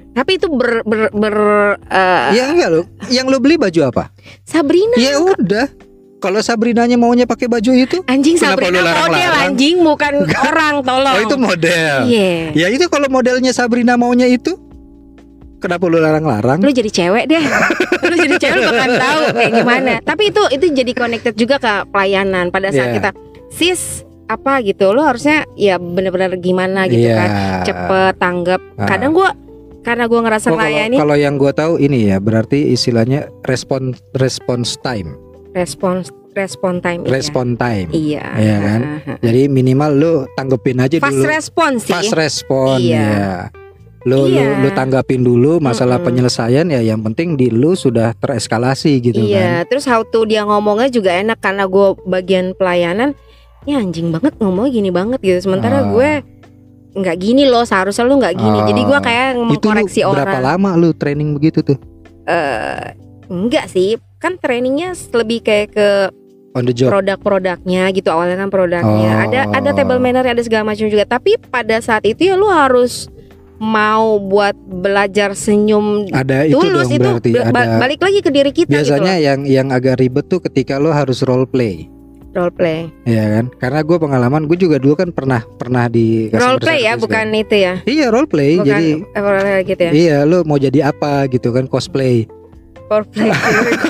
[0.10, 1.36] tapi itu ber ber, ber
[1.88, 2.82] eh, ya enggak lo.
[3.08, 4.04] Yang lo beli baju apa?
[4.44, 5.70] Sabrina Ya udah.
[6.20, 9.08] Kalau Sabrinanya maunya pakai baju itu, anjing Sabrina larang-larang?
[9.08, 11.96] model anjing bukan orang tolong oh itu model.
[12.04, 14.60] iya Ya itu kalau modelnya Sabrina maunya itu,
[15.60, 16.60] kenapa lu larang-larang?
[16.60, 17.44] lu jadi cewek deh
[18.10, 21.74] lu jadi cewek lu bakal tahu kayak gimana tapi itu itu jadi connected juga ke
[21.88, 22.96] pelayanan pada saat Iya.
[22.98, 23.10] kita
[23.50, 23.82] sis
[24.26, 27.16] apa gitu lu harusnya ya bener-bener gimana gitu Iya.
[27.16, 27.30] kan
[27.64, 28.88] cepet tanggap Ah.
[28.88, 29.34] kadang gua
[29.80, 34.78] karena gua ngerasa Oh, melayani kalau yang gue tahu ini ya berarti istilahnya respon response
[34.78, 35.16] time,
[35.52, 37.10] respon respon time iya.
[37.10, 37.90] respon time.
[37.90, 38.82] iya Iya kan?
[39.26, 41.26] Jadi minimal lu tanggepin aja fast dulu.
[41.26, 43.02] respon sih Fast respon Iya.
[43.02, 43.34] ya.
[44.02, 44.56] Lu, Iya.
[44.56, 46.08] lu lu tanggapin dulu masalah Mm-mm.
[46.08, 49.68] penyelesaian ya yang penting di lu sudah tereskalasi gitu iya kan.
[49.68, 53.12] terus how to dia ngomongnya juga enak karena gue bagian pelayanan
[53.64, 55.86] ya anjing banget ngomongnya gini banget gitu sementara Ah.
[55.86, 56.10] gue
[56.92, 59.04] nggak gini loh seharusnya lu nggak gini jadi gue Ah.
[59.04, 61.78] kayak mau Itu lu koreksi berapa orang lama lu training begitu tuh
[62.24, 62.96] eh
[63.28, 65.90] enggak sih kan trainingnya lebih kayak ke
[66.52, 66.88] on the job?
[66.90, 69.26] produk-produknya gitu awalnya kan produknya Oh.
[69.28, 73.12] ada ada table manner ada segala macam juga tapi pada saat itu ya lu harus
[73.60, 77.04] mau buat belajar senyum Ada itu tulus dong itu.
[77.04, 77.78] berarti ba- ada.
[77.78, 81.44] balik lagi ke diri kita biasanya yang yang agak ribet tuh ketika lo harus role
[81.44, 81.98] play gitu
[82.32, 83.46] role play ya kan?
[83.58, 87.36] Karena gue pengalaman gue juga dulu kan pernah pernah di role play ya bukan kan.
[87.36, 87.74] itu ya?
[87.84, 89.92] Iya role play bukan jadi eh, role play gitu ya?
[89.92, 92.30] Iya lo mau jadi apa gitu kan cosplay.
[92.86, 93.30] Role play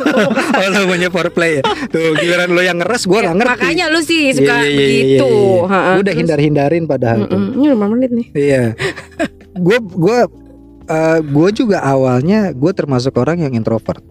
[0.57, 1.63] oh lo maunya foreplay ya?
[1.87, 3.59] Tuh giliran lo yang ngeres gue Ya, nggak ngerti.
[3.59, 5.59] Makanya lu sih suka Iya, iya, iya, begitu iya, iya.
[5.61, 7.39] Ha-ha, Gua udah terus- hindar hindarin padahal tuh.
[7.53, 8.27] Ini lima menit nih.
[8.33, 8.63] Iya.
[9.59, 10.19] Gue gue
[11.21, 14.01] gue juga awalnya gue termasuk orang yang introvert.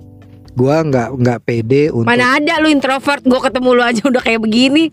[0.55, 4.41] Gue nggak nggak pede untuk mana ada lu introvert gue ketemu lu aja udah kayak
[4.43, 4.91] begini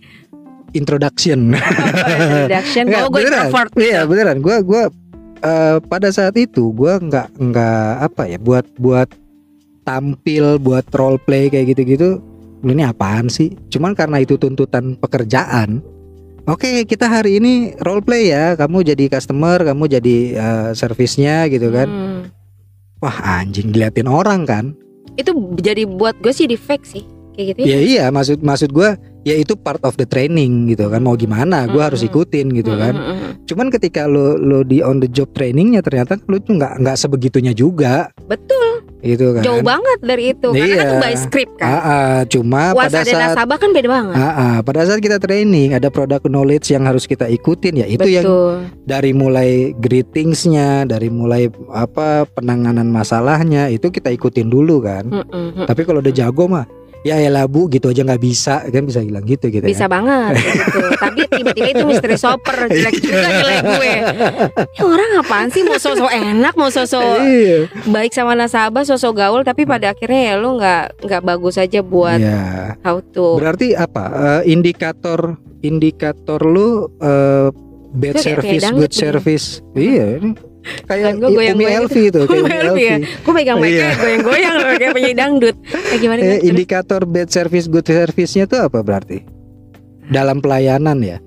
[0.75, 1.55] introduction.
[2.35, 4.37] introduction Nggak, oh gue introvert Iya beneran.
[4.43, 4.83] Gue gue
[5.41, 9.09] eh, pada saat itu gue nggak nggak apa ya buat buat
[9.87, 12.19] tampil buat role play kayak gitu-gitu.
[12.65, 13.53] Ini apaan sih?
[13.71, 15.85] Cuman karena itu tuntutan pekerjaan.
[16.45, 18.53] Oke, kita hari ini role play ya.
[18.53, 21.89] Kamu jadi customer, kamu jadi eh, servisnya gitu kan.
[21.89, 22.21] Hmm.
[23.01, 24.77] Wah anjing diliatin orang kan
[25.15, 27.03] itu jadi buat gue sih di fake sih
[27.35, 31.01] kayak gitu Ya iya maksud maksud gue ya itu part of the training gitu kan.
[31.01, 32.93] Mau gimana gue harus ikutin gitu kan.
[33.49, 37.51] Cuman ketika lo lo di on the job trainingnya ternyata lo tuh nggak nggak sebegitunya
[37.51, 38.13] juga.
[38.29, 38.85] Betul.
[39.05, 39.41] Gitu kan.
[39.45, 40.85] Jauh banget dari itu karena kan Iya.
[40.85, 41.69] itu by script kan.
[41.69, 44.15] Ah, ah, cuma puasa pada saat nasabah kan beda banget.
[44.17, 48.05] Ah, ah, pada saat kita training ada product knowledge yang harus kita ikutin ya itu
[48.09, 48.25] yang
[48.85, 55.05] dari mulai greetingsnya dari mulai apa penanganan masalahnya itu kita ikutin dulu kan.
[55.05, 55.65] Mm-mm, mm.
[55.69, 56.65] Tapi kalau udah jago mah
[57.05, 59.87] ya ya bu gitu aja nggak bisa kan bisa bilang gitu gitu bisa ya.
[59.87, 64.03] banget gitu tapi tiba-tiba itu misteri shopper jelek juga nilai gue ya
[64.81, 67.69] orang apaan sih mau sosok enak mau sosok Iya.
[67.85, 72.17] baik sama nasabah sosok gaul tapi pada akhirnya ya lu nggak nggak bagus aja buat
[72.17, 72.73] Iya.
[72.81, 74.41] how to Berarti apa?
[74.41, 77.53] Eh, indikator indikator lu eh,
[77.91, 78.97] bad kayak- service, good begini.
[78.97, 79.47] service.
[79.71, 80.07] Iya.
[80.85, 82.97] Kayak gua Umi goyang-goyang Elvi itu, Umi Umi Elvi ya.
[83.01, 83.89] gue pegang mic Iya.
[83.95, 88.79] goyang-goyang loh kayak penyanyi dangdut kayak gimana Eh, indikator bad service, good service-nya tuh apa
[88.79, 89.21] berarti?
[90.05, 91.17] Dalam pelayanan ya.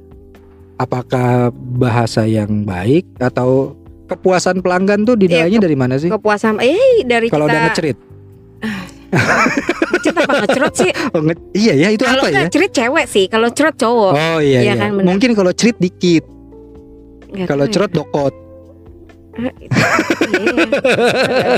[0.74, 3.74] Apakah bahasa yang baik atau
[4.06, 6.06] kepuasan pelanggan tuh Iya, dinilainya dari mana sih?
[6.08, 7.98] kepuasan eh dari Kalau udah kita ngecerit.
[9.90, 10.90] ngecrit apa ngecrot sih?
[11.14, 12.44] Oh, nge- iya ya itu Kalau apa ya?
[12.44, 14.12] ngecrit cewek sih, kalau cerot cowok.
[14.12, 14.74] Oh iya, Iya iya.
[14.76, 14.90] kan.
[14.98, 16.24] Mungkin kalau cerit dikit,
[17.44, 17.70] kalau ya.
[17.70, 18.34] cerot dokot.
[19.38, 19.50] Iya,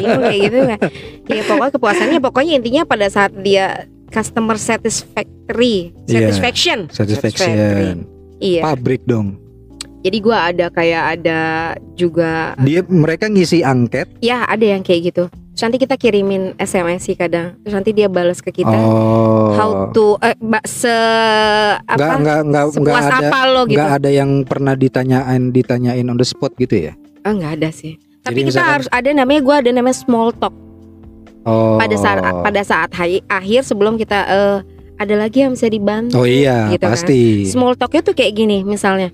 [0.01, 0.79] bingung kayak gitu kan.
[1.27, 6.29] Ya pokoknya kepuasannya pokoknya intinya pada saat dia customer satisfactory, Iya.
[6.29, 8.05] satisfaction, Satisfaction.
[8.37, 8.63] Iya.
[8.65, 9.39] Pabrik dong.
[10.01, 11.41] Jadi gua ada kayak ada
[11.93, 14.09] juga Dia mereka ngisi angket.
[14.19, 15.25] ya ada yang kayak gitu.
[15.29, 17.61] Terus nanti kita kirimin SMS sih kadang.
[17.61, 19.53] Terus nanti dia balas ke kita oh.
[19.53, 20.33] how to eh,
[20.65, 20.89] se
[21.85, 23.77] Nggak apa nggak nggak nggak sepuas ada apa lo gitu.
[23.77, 26.93] nggak ada yang pernah ditanyain ditanyain on the spot gitu ya.
[27.21, 27.97] Oh, nggak ada sih.
[28.21, 30.53] Tapi Jadi kita misalkan- harus ada namanya gua ada namanya small talk
[31.43, 31.77] Oh.
[31.77, 34.59] pada saat pada saat hari akhir sebelum kita eh,
[34.97, 36.13] ada lagi yang bisa dibantu.
[36.15, 36.93] Oh iya, gitu kan.
[36.93, 37.49] pasti.
[37.49, 39.09] Small talknya tuh kayak gini misalnya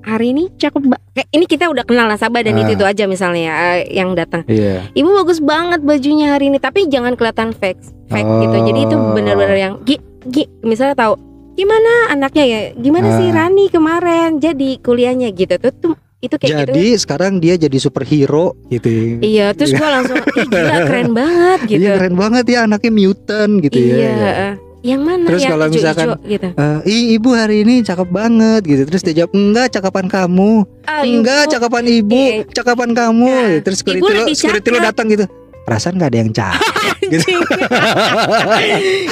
[0.00, 0.80] hari ini cakep
[1.12, 2.64] kayak ini kita udah kenal nasabah dan Ah.
[2.64, 4.48] itu itu aja misalnya eh, yang datang.
[4.48, 4.88] Iya.
[4.90, 8.56] Ibu bagus banget bajunya hari ini tapi jangan kelihatan fake fake gitu.
[8.64, 9.12] Jadi itu Oh.
[9.12, 11.20] benar-benar yang gi, gi misalnya tahu
[11.52, 13.44] gimana anaknya ya gimana sih Ah.
[13.44, 16.60] Rani kemarin jadi kuliahnya gitu tuh tuh itu kayak gitu.
[16.70, 18.88] Jadi sekarang dia jadi superhero gitu.
[19.18, 21.80] Iya, terus gua langsung Ih, gila keren banget gitu.
[21.80, 24.32] Iya keren banget ya anaknya mutant gitu Iya, ya.
[24.46, 24.54] eh.
[24.80, 26.48] Yang mana Terus yang kalau hijau-hijau misalkan- gitu.
[26.56, 30.52] Eh, ih ibu hari ini cakep banget gitu Terus dia jawab enggak cakapan kamu
[30.84, 32.44] Ah, Enggak ibu, cakapan ibu Iya.
[32.50, 35.28] Cakapan kamu Nah, Terus security lo, security lo datang gitu
[35.70, 37.30] Perasaan gak ada yang cakep gitu.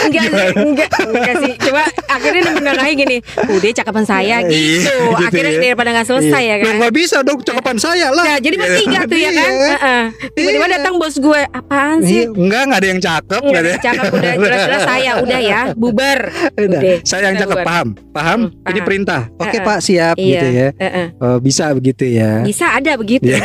[0.05, 0.25] enggak
[0.57, 1.53] enggak, enggak sih.
[1.61, 4.95] Coba akhirnya dia menengahi gini, udah cakapan saya Iya, gitu.
[5.15, 5.61] gitu akhirnya ya.
[5.65, 6.75] daripada nggak selesai ya Loh, kan.
[6.79, 9.51] nggak bisa dong cakapan saya lah Nah, jadi bertiga tuh ya kan.
[9.51, 9.69] Iya.
[9.69, 10.03] Heeh.
[10.33, 10.75] Tiba-tiba Iya.
[10.75, 12.21] datang bos gue, apaan sih?
[12.21, 13.71] Iya, Enggak nggak ada yang cakep Enggak nggak ada.
[13.71, 16.19] ada cakep udah jelas-jelas saya udah ya bubar.
[16.55, 20.27] Udah, Udah, Saya yang cakep paham Paham Hmm, Ini perintah Oke pak siap Iya.
[20.33, 21.07] gitu ya Heeh.
[21.19, 23.27] Oh, Bisa begitu ya Bisa ada begitu.
[23.27, 23.41] Iya.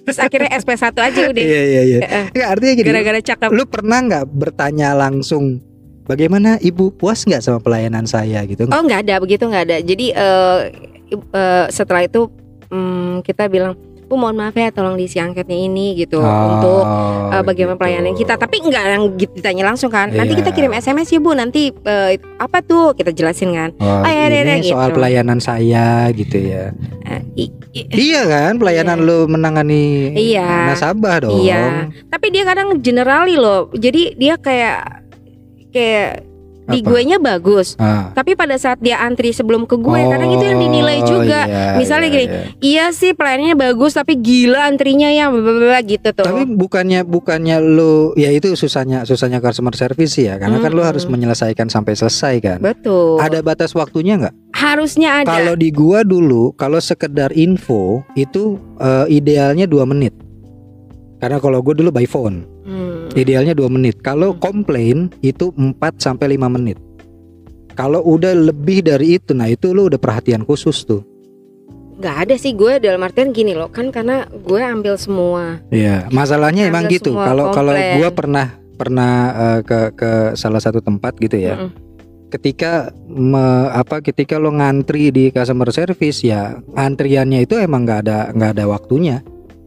[0.00, 1.42] Terus akhirnya SP1 aja udah.
[1.42, 2.24] Iya iya iya Heeh.
[2.38, 3.48] Ya, Artinya gini Gara-gara cakep.
[3.50, 5.58] lu pernah nggak bertanya langsung
[6.04, 9.76] bagaimana ibu puas nggak sama pelayanan saya gitu Oh nggak ada begitu nggak ada.
[9.78, 10.14] Jadi
[11.08, 12.30] i- eh, setelah itu
[12.66, 13.74] mm, kita bilang,
[14.08, 16.82] Bu mohon maaf ya tolong diisi angketnya ini gitu untuk
[17.28, 17.82] eh, bagaimana gitu.
[17.84, 18.34] pelayanan kita.
[18.34, 20.08] Tapi nggak yang ditanya langsung kan.
[20.08, 20.40] Nanti Iya.
[20.40, 21.36] kita kirim SMS ya Bu.
[21.36, 23.70] Nanti eh, apa tuh kita jelasin kan.
[23.78, 24.96] oh, ya, ya, ini soal gitu.
[24.96, 26.72] pelayanan saya gitu ya
[27.36, 29.06] i- i- iya kan pelayanan Iya.
[29.06, 29.84] lu menangani
[30.16, 30.72] Iya.
[30.72, 31.92] nasabah dong Iya.
[32.08, 33.68] Tapi dia kadang generali loh.
[33.70, 35.04] Jadi dia kayak
[35.68, 36.24] kayak
[36.68, 37.74] di gue nya bagus.
[37.76, 38.12] Ah.
[38.12, 41.40] Tapi pada saat dia antri sebelum ke gue, kadang itu yang dinilai Oh, juga.
[41.48, 42.40] iya, Misalnya iya, gini, iya.
[42.58, 46.26] Iya sih pelayanannya bagus tapi gila antrinya ya bla bla bla gitu tuh.
[46.26, 51.08] Tapi bukannya bukannya lu ya itu susahnya susahnya customer service ya karena kan lu harus
[51.08, 52.58] menyelesaikan sampai selesai kan.
[52.60, 53.18] Betul.
[53.18, 54.34] Ada batas waktunya nggak?
[54.52, 55.30] Harusnya ada.
[55.30, 60.12] Kalau di gua dulu kalau sekedar info itu eh, idealnya dua menit.
[61.18, 62.57] Karena kalau gue dulu by phone Hmm.
[63.18, 63.98] Idealnya dua menit.
[64.00, 66.78] Kalau komplain itu 4 sampai 5 menit.
[67.74, 71.06] Kalau udah lebih dari itu, nah itu lu udah perhatian khusus tuh.
[71.98, 75.62] Nggak ada sih gue dalam artian gini loh kan karena gue ambil semua.
[75.70, 77.14] Iya, masalahnya emang gitu.
[77.14, 78.46] Kalau kalau gua pernah
[78.78, 81.58] pernah eh, ke ke salah satu tempat gitu ya.
[81.58, 81.70] Mm-mm.
[82.28, 88.18] Ketika me- apa ketika lo ngantri di customer service ya antriannya itu emang nggak ada
[88.30, 89.16] nggak ada waktunya.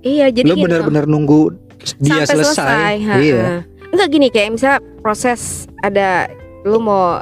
[0.03, 2.93] Iya jadi lo benar-benar nunggu dia sampai selesai.
[3.03, 3.41] ha, Iya.
[3.41, 3.55] ha.
[3.91, 6.31] Enggak gini kayak misalnya proses ada
[6.63, 7.19] lu mau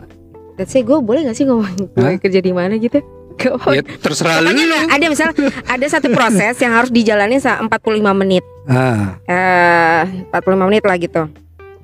[0.59, 2.99] let's say gue boleh gak sih ngomong gue kerja di mana gitu?
[3.39, 3.55] Gak.
[3.71, 4.51] Ya terserah lu.
[4.91, 5.31] Ada, misalnya
[5.63, 8.43] ada satu proses yang harus dijalani sa 45 menit.
[8.67, 11.23] Ah, eh 45 menit lah gitu.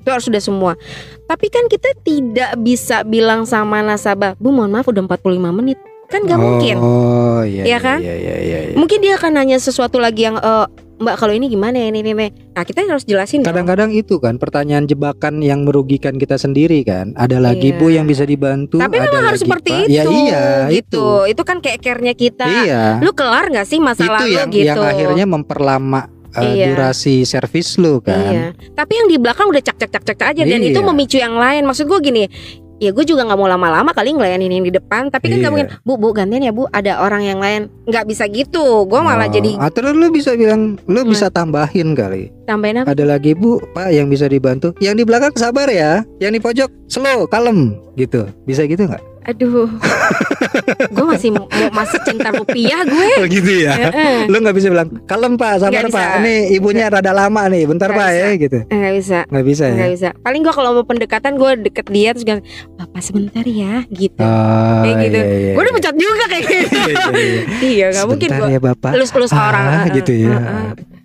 [0.04, 0.76] Itu harus sudah semua.
[1.24, 5.80] Tapi kan kita tidak bisa bilang sama nasabah, "Bu, mohon maaf udah 45 menit."
[6.12, 6.76] Kan nggak mungkin.
[6.76, 7.64] Oh iya.
[7.66, 7.98] Iya kan?
[8.04, 8.58] Iya iya iya.
[8.70, 8.74] iya.
[8.76, 12.12] Mungkin dia akan nanya sesuatu lagi yang eh, Mbak kalau ini gimana ya ini ini.
[12.12, 13.52] ini." Nah, kita harus jelasin dong.
[13.52, 17.12] Kadang-kadang itu kan pertanyaan jebakan yang merugikan kita sendiri kan.
[17.12, 17.78] Ada lagi Iya.
[17.78, 18.80] bu yang bisa dibantu.
[18.80, 19.80] Tapi ada memang harus seperti Pak.
[19.84, 19.92] itu.
[19.92, 21.26] Ya iya gitu.
[21.26, 21.36] itu.
[21.36, 22.48] Itu kan kayak care-nya kita.
[22.48, 22.84] Iya.
[23.04, 24.66] Lu kelar nggak sih masalah itu lu yang gitu?
[24.72, 26.00] yang akhirnya memperlama
[26.32, 26.72] uh, Iya.
[26.72, 28.16] durasi servis lu kan.
[28.32, 28.46] Iya.
[28.72, 30.72] Tapi yang di belakang udah cak cak cak cak aja dan Iya.
[30.72, 31.64] itu memicu yang lain.
[31.64, 32.24] Maksud gue gini,
[32.78, 35.08] ya gue juga nggak mau lama-lama kali ngelayanin yang di depan.
[35.08, 35.52] Tapi kan nggak Iya.
[35.52, 36.68] mungkin, bu bu gantian ya bu.
[36.68, 38.84] Ada orang yang lain nggak bisa gitu.
[38.84, 41.10] Gue malah Oh, jadi Atau lu bisa bilang lu Hmm.
[41.10, 42.30] bisa tambahin kali.
[42.46, 42.94] tambahin apa?
[42.94, 44.70] Ada lagi bu, pak yang bisa dibantu.
[44.78, 46.06] Yang di belakang sabar ya.
[46.16, 48.22] Yang di pojok slow, kalem gitu.
[48.46, 49.02] Bisa gitu nggak?
[49.26, 49.66] Aduh,
[50.94, 53.10] gue masih mau masih cinta rupiah gue.
[53.18, 53.74] Oh gitu ya.
[53.74, 54.30] Heeh.
[54.30, 56.22] Lu nggak bisa bilang kalem pak, sabar pak.
[56.22, 58.38] Nih ibunya rada lama nih, bentar Nggak pak ya bisa.
[58.38, 58.58] gitu.
[58.70, 59.18] Nggak bisa.
[59.26, 59.84] Nggak bisa ya.
[59.90, 60.08] Bisa.
[60.22, 62.42] Paling gue kalau mau pendekatan gue deket dia terus bilang,
[62.78, 64.22] bapak sebentar ya, gitu.
[64.22, 65.18] Oh, Kayak gitu.
[65.18, 65.78] iya, iya, gue udah iya.
[65.82, 66.66] pecat juga kayak gitu.
[66.86, 67.42] Iya, iya, iya.
[67.66, 68.90] iya, nggak mungkin Sebentar gue ya bapak.
[68.94, 69.66] elus-elus Ah, orang.
[69.90, 70.38] Gitu ya.
[70.38, 70.95] heeh.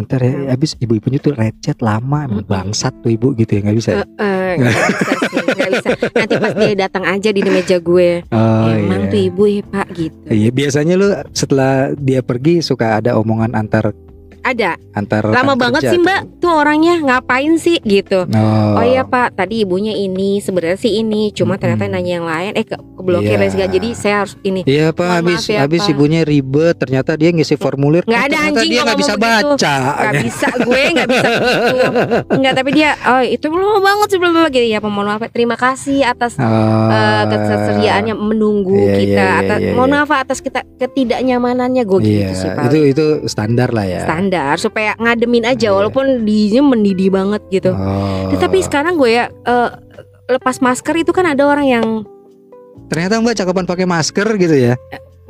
[0.00, 2.48] Bentar ya habis ibu-ibunya tuh recet lama Mm-mm.
[2.48, 4.04] bangsat tuh ibu gitu ya nggak bisa ya?
[4.16, 5.88] Eh, nggak bisa sih, nggak bisa.
[6.16, 8.10] Nanti pas dia datang aja di meja gue.
[8.32, 10.24] oh Emang iya tuh ibu ya pak gitu.
[10.26, 13.92] Iya biasanya lu setelah dia pergi suka ada omongan antar
[14.42, 14.80] Ada.
[14.90, 16.02] antar Lama banget sih tuh.
[16.02, 16.20] mbak.
[16.38, 18.24] Tuh orangnya ngapain sih gitu.
[18.26, 21.94] Oh, Oh iya pak, tadi ibunya ini sebenarnya sih ini, cuma ternyata Mm-mm.
[21.94, 23.38] nanya yang lain, eh ke keblokir Iya.
[23.38, 23.68] dan segala.
[23.70, 24.60] Jadi saya harus ini.
[24.62, 25.92] Iya pak Mohon habis ya, habis Pak.
[25.92, 29.48] ibunya ribet ternyata dia ngisi formulir Nggak eh, ada ternyata anjing dia nggak bisa begitu.
[29.50, 31.76] baca Gak bisa gue nggak bisa begitu
[32.32, 35.98] Nggak tapi dia Oh itu lama banget sih belum gitu Ya mohon maaf Terima kasih
[36.02, 36.44] atas Oh,
[36.88, 39.96] eh, ketersediaannya menunggu Iya, kita iya, atas, iya, Mohon iya.
[39.96, 44.02] maaf Pak, atas kita ketidaknyamanannya gue Iya gitu sih Pak itu itu standar lah ya.
[44.04, 45.76] Standar Supaya ngademin aja Iya.
[45.76, 48.30] Walaupun dinya mendidih banget gitu Oh.
[48.38, 49.70] Tapi sekarang gue ya eh,
[50.30, 51.86] Lepas masker itu kan ada orang yang
[52.86, 54.74] ternyata mbak cakapan pakai masker gitu ya.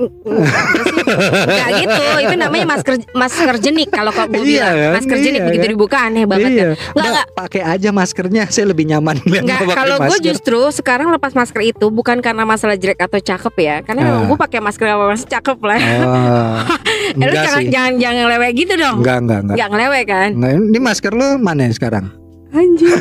[0.00, 5.46] Enggak gitu Itu namanya masker masker jenik Kalau kau Iya bilang kan, Masker jenik iya
[5.46, 5.72] begitu kan.
[5.72, 6.62] dibuka aneh banget iya.
[6.62, 11.32] kan Nggak, Mbak, pakai aja maskernya saya lebih nyaman Enggak, kalau gue justru sekarang lepas
[11.32, 14.28] masker itu bukan karena masalah jelek atau cakep ya, karena memang Ah.
[14.28, 15.80] gue pakai masker apa masih cakep lah.
[15.80, 16.56] Oh,
[17.10, 18.96] Eh, lu enggak jangan, jangan jangan ngelewe gitu dong.
[19.00, 19.56] Enggak enggak enggak.
[19.56, 20.28] Enggak ngelewe kan?
[20.36, 22.04] Nah, ini masker lu mana sekarang?
[22.50, 22.90] Anjir.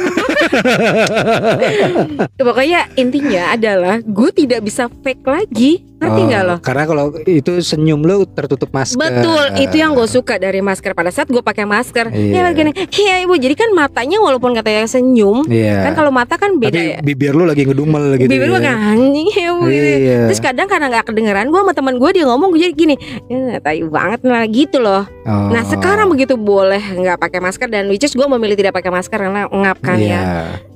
[2.40, 5.86] Pokoknya intinya adalah gue tidak bisa fake lagi.
[6.00, 6.56] Ngerti Oh, nggak lo?
[6.64, 8.96] Karena kalau itu senyum lu tertutup masker.
[8.96, 12.08] Betul, itu yang gue suka dari masker pada saat gue pakai masker.
[12.16, 12.48] Iya.
[12.48, 13.36] Ya gini, iya ibu.
[13.36, 15.92] Jadi kan matanya walaupun katanya senyum, Iya.
[15.92, 16.98] kan kalau mata kan beda Tapi ya.
[17.04, 18.32] bibir lu lagi ngedumel gitu.
[18.32, 18.72] Bibir gue ya.
[18.72, 19.76] kan anjing ya Bu, gitu.
[20.00, 20.20] Iya.
[20.32, 22.96] Terus kadang karena nggak kedengeran gue sama teman gue dia ngomong gue jadi gini,
[23.28, 25.04] ya tai banget lah gitu loh.
[25.28, 25.52] Oh.
[25.52, 29.20] Nah sekarang begitu boleh nggak pakai masker dan which is gue memilih tidak pakai masker
[29.20, 30.12] karena ngap kan Iya.
[30.12, 30.23] ya.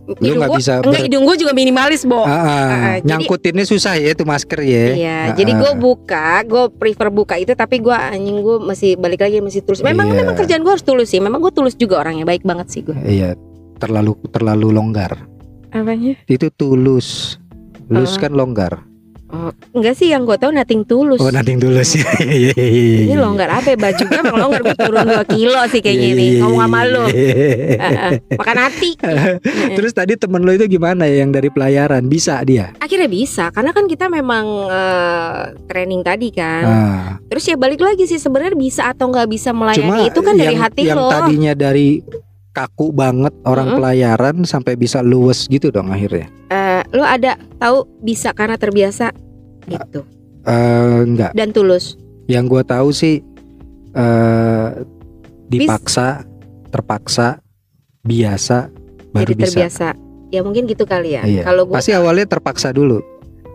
[0.03, 2.19] Lu Hidung nggak gua- bisa enggak ber- hidung gue juga minimalis bo.
[2.19, 2.43] Ah, ah.
[2.43, 2.67] Ah,
[2.99, 4.85] jadi- nyangkutinnya susah ya itu masker ya.
[4.91, 5.79] Iya, Ah, jadi gue ah.
[5.79, 9.79] buka, gue prefer buka itu, tapi gue anjing gue masih balik lagi masih tulus.
[9.79, 10.19] Memang Iya.
[10.19, 11.17] memang kerjaan gue harus tulus sih.
[11.17, 12.99] Memang gue tulus juga orangnya, baik banget sih gue.
[12.99, 13.39] Iya,
[13.79, 15.23] terlalu terlalu longgar.
[15.71, 16.19] Apanya?
[16.25, 17.39] Itu tulus.
[17.85, 18.19] Tulus Oh.
[18.19, 18.83] kan longgar.
[19.33, 21.17] Oh, enggak sih yang gue tahu nating tulus.
[21.17, 22.05] Oh, nanti tulus ya.
[22.21, 23.17] Ini iya.
[23.17, 23.73] longgar apa?
[23.73, 23.77] ya?
[23.81, 26.25] Baju gue emang longgar gue turun 2 kilo sih kayaknya ini.
[26.37, 27.05] Ngomong sama lo.
[28.37, 28.91] Makan hati.
[29.81, 32.77] Terus tadi temen lo itu gimana ya yang dari pelayaran bisa dia?
[32.77, 36.63] Akhirnya bisa karena kan kita memang eh, training tadi kan.
[36.69, 40.37] Ah, Terus ya balik lagi sih sebenarnya bisa atau nggak bisa cuma melayani itu kan
[40.37, 41.09] dari yang, hati yang lo.
[41.09, 42.05] tadinya dari
[42.53, 43.77] kaku banget orang Mm-mm.
[43.81, 46.29] pelayaran sampai bisa luwes gitu dong akhirnya.
[46.53, 49.09] Eh, lo ada tahu bisa karena terbiasa
[49.65, 50.01] gitu
[50.43, 51.95] Eh enggak, dan tulus.
[52.25, 53.23] yang gua tahu sih
[53.93, 54.69] eh
[55.45, 56.25] dipaksa,
[56.67, 57.39] terpaksa,
[58.01, 58.67] biasa
[59.09, 59.47] baru jadi bisa.
[59.53, 59.87] terbiasa.
[60.27, 61.21] Ya mungkin gitu kali ya.
[61.21, 61.43] Iya.
[61.43, 62.99] Kalau gue Pasti awalnya terpaksa dulu.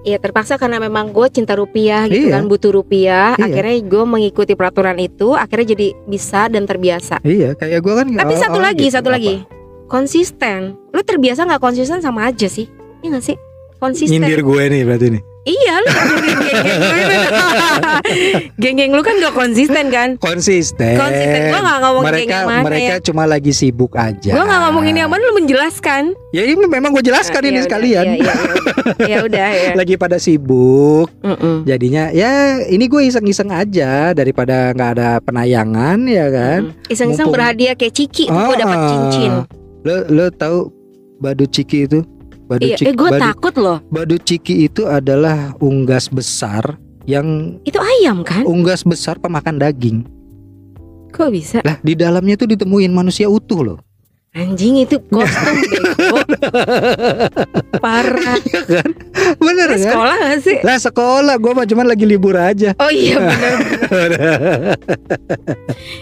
[0.01, 2.38] ya terpaksa karena memang gue cinta rupiah gitu Iya.
[2.38, 3.35] kan butuh rupiah.
[3.35, 3.44] Iya.
[3.44, 5.35] Akhirnya gue mengikuti peraturan itu.
[5.35, 7.18] Akhirnya jadi bisa dan terbiasa.
[7.21, 8.94] Iya, kayak gua kan Tapi awal- satu lagi, gitu.
[8.94, 9.16] satu Apa?
[9.18, 9.35] lagi.
[9.88, 10.79] Konsisten.
[10.88, 12.64] Lu terbiasa nggak konsisten sama aja sih?
[13.01, 13.37] Iya gak sih?
[13.77, 14.14] Konsisten.
[14.14, 15.23] Nyindir gue nih berarti nih.
[15.49, 15.89] Iya lu
[16.21, 16.61] geng-geng
[18.59, 20.09] Geng-geng lu kan gak konsisten kan?
[20.19, 20.95] Konsisten.
[20.95, 21.41] Konsisten.
[21.49, 22.97] Gua gak ngomong geng mereka yang mana mereka ya.
[23.01, 24.31] cuma lagi sibuk aja.
[24.31, 27.65] Gue gak ngomongin yang mana lu menjelaskan Ya ini memang gue jelaskan Ah, ini ya
[27.65, 28.05] sekalian.
[28.05, 28.37] Iya iya iya.
[29.09, 31.65] Ya udah ya Lagi pada sibuk, Mm-mm.
[31.65, 32.31] jadinya ya
[32.63, 36.61] ini gue iseng-iseng aja daripada nggak ada penayangan ya kan.
[36.69, 36.93] Mm.
[36.93, 39.33] Iseng-iseng Mumpung- berhadiah kayak Ciki Gue dapat Ah, cincin
[39.81, 40.69] Lo lo tahu
[41.17, 42.01] badut ciki itu?
[42.49, 47.77] Badut Iya, ciki, eh gue takut loh badut ciki itu adalah unggas besar yang Itu
[47.77, 48.43] ayam kan?
[48.43, 50.09] unggas besar pemakan daging.
[51.09, 51.61] Kok bisa?
[51.61, 53.79] Lah di dalamnya tuh ditemuin manusia utuh loh.
[54.31, 56.21] Anjing itu kostum bego
[57.79, 58.37] Parah
[59.35, 59.81] Bener Lu kan?
[59.81, 60.57] sekolah gak sih?
[60.61, 62.77] Lah sekolah gue mah cuman lagi libur aja.
[62.77, 63.55] Oh iya bener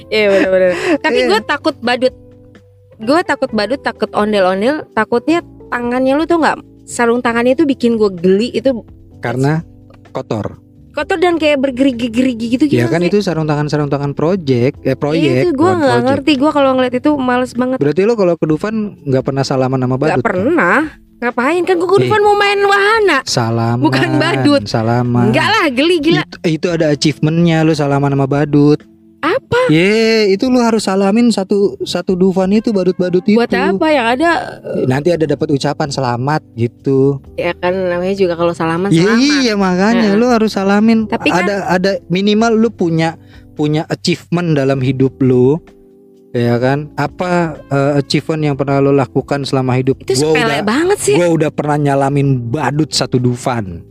[0.09, 1.29] Iya bener-bener Tapi Iya.
[1.29, 2.15] gue takut badut
[2.99, 8.11] Gue takut badut Takut ondel-ondel Takutnya tangannya lu tuh gak Sarung tangannya tuh bikin gue
[8.13, 8.87] geli Itu
[9.19, 9.59] Karena
[10.11, 10.63] kotor.
[10.91, 13.09] kotor dan kayak bergerigi-gerigi gitu Ya gimana kan sih?
[13.09, 15.45] itu sarung tangan sarung tangan project, eh proyek.
[15.45, 18.75] itu gue nggak ngerti Gue kalau ngeliat itu males banget Berarti lo kalau ke Dufan
[19.03, 20.15] nggak pernah salaman sama badut?
[20.15, 20.79] Gak pernah
[21.17, 22.01] Ngapain kan gue Iya.
[22.03, 23.81] depan mau main wahana Salaman.
[23.83, 24.63] Bukan badut.
[24.65, 25.33] Salaman.
[25.33, 28.81] Enggak lah geli gila Itu, itu ada achievementnya lo salaman sama badut.
[29.27, 29.61] Apa?
[29.75, 33.35] Ye, itu lo harus salamin satu satu Dufan itu badut-badut itu.
[33.35, 34.31] Buat apa yang ada
[34.87, 37.19] Nanti ada dapat ucapan selamat gitu.
[37.35, 40.21] Ya kan namanya juga kalau salaman Iya, selamat iya makanya Heeh.
[40.21, 41.11] lo harus salamin.
[41.11, 43.19] Tapi kan- ada ada minimal lo punya
[43.59, 45.59] punya achievement dalam hidup lo.
[46.31, 46.93] Ya kan?
[46.95, 49.99] Apa eh, achievement yang pernah lo lakukan selama hidup?
[50.07, 53.83] Itu Gua udah banget sih gua udah pernah nyalamin badut satu Dufan.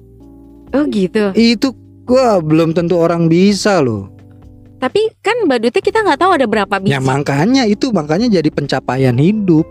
[0.72, 1.74] Oh gitu Itu
[2.06, 4.15] gua belum tentu orang bisa loh.
[4.86, 6.94] Tapi kan badutnya kita nggak tahu ada berapa biji.
[6.94, 9.66] Ya makanya itu makanya jadi pencapaian hidup.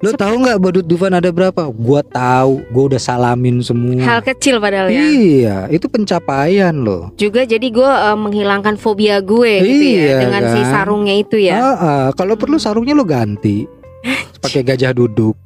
[0.00, 1.70] Lo Sep- tahu nggak badut Dufan ada berapa?
[1.70, 4.00] Gua tahu, gua udah salamin semua.
[4.00, 4.98] Hal kecil padahal ya.
[4.98, 7.14] Iya, itu pencapaian loh.
[7.14, 10.70] Juga jadi gue eh, menghilangkan fobia gue gitu ya Iya, dengan si kan?
[10.72, 11.54] sarungnya itu ya.
[11.54, 13.68] Ah, ah, kalau perlu sarungnya lo ganti.
[14.40, 15.36] Pakai gajah duduk.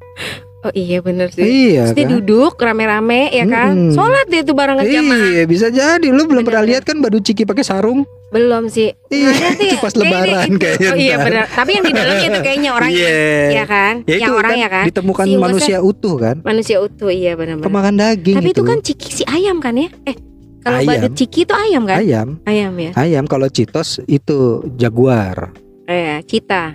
[0.64, 1.44] Oh iya bener sih.
[1.44, 2.12] Iya Terus dia kan?
[2.16, 3.74] duduk rame-rame ya kan.
[3.74, 3.92] Mm-mm.
[3.92, 5.34] Sholat dia tuh bareng jamaah.
[5.34, 6.08] Iya, bisa jadi.
[6.08, 6.78] Lo belum pernah Bener.
[6.78, 8.06] lihat kan badut ciki pakai sarung?
[8.34, 8.90] Belum sih.
[9.14, 9.30] Iya,
[9.62, 11.46] itu pas lebaran kayaknya Oh iya benar.
[11.46, 12.98] Tapi yang di dalamnya itu kayaknya orangnya.
[12.98, 13.46] Iya.
[13.54, 13.94] Ya kan?
[14.10, 14.84] Ya yang orang kan ya kan?
[14.90, 16.36] ditemukan Si manusia utuh kan?
[16.42, 17.70] Manusia utuh iya benar-benar.
[17.70, 19.86] Pemakan daging Tapi itu kan ciki si ayam kan ya?
[20.02, 20.18] Eh
[20.66, 22.02] kalau badut ciki itu ayam kan?
[22.02, 22.28] ayam.
[22.42, 22.90] Ayam ya.
[22.98, 25.54] Ayam kalau citos itu jaguar.
[25.86, 26.74] Eh, cita.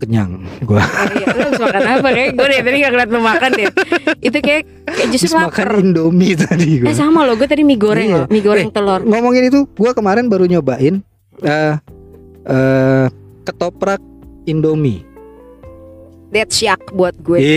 [0.00, 0.80] Kenyang gua.
[0.80, 2.08] Oh iya, lu habis makan apa?
[2.08, 3.66] Kayak gue deh tadi gak ngeliat lu makan deh.
[4.24, 5.64] Itu kayak, kayak justru makan.
[5.84, 6.88] Indomie tadi gua.
[6.88, 8.16] Eh sama loh, gue tadi mie goreng Iya.
[8.16, 9.04] loh, mie goreng telur.
[9.04, 11.04] Ngomongin itu, gua kemarin baru nyobain
[11.40, 11.74] eh
[12.48, 13.06] eh,
[13.44, 14.00] ketoprak
[14.48, 15.04] Indomie.
[16.30, 17.36] That's syak buat gue.
[17.36, 17.50] Eh,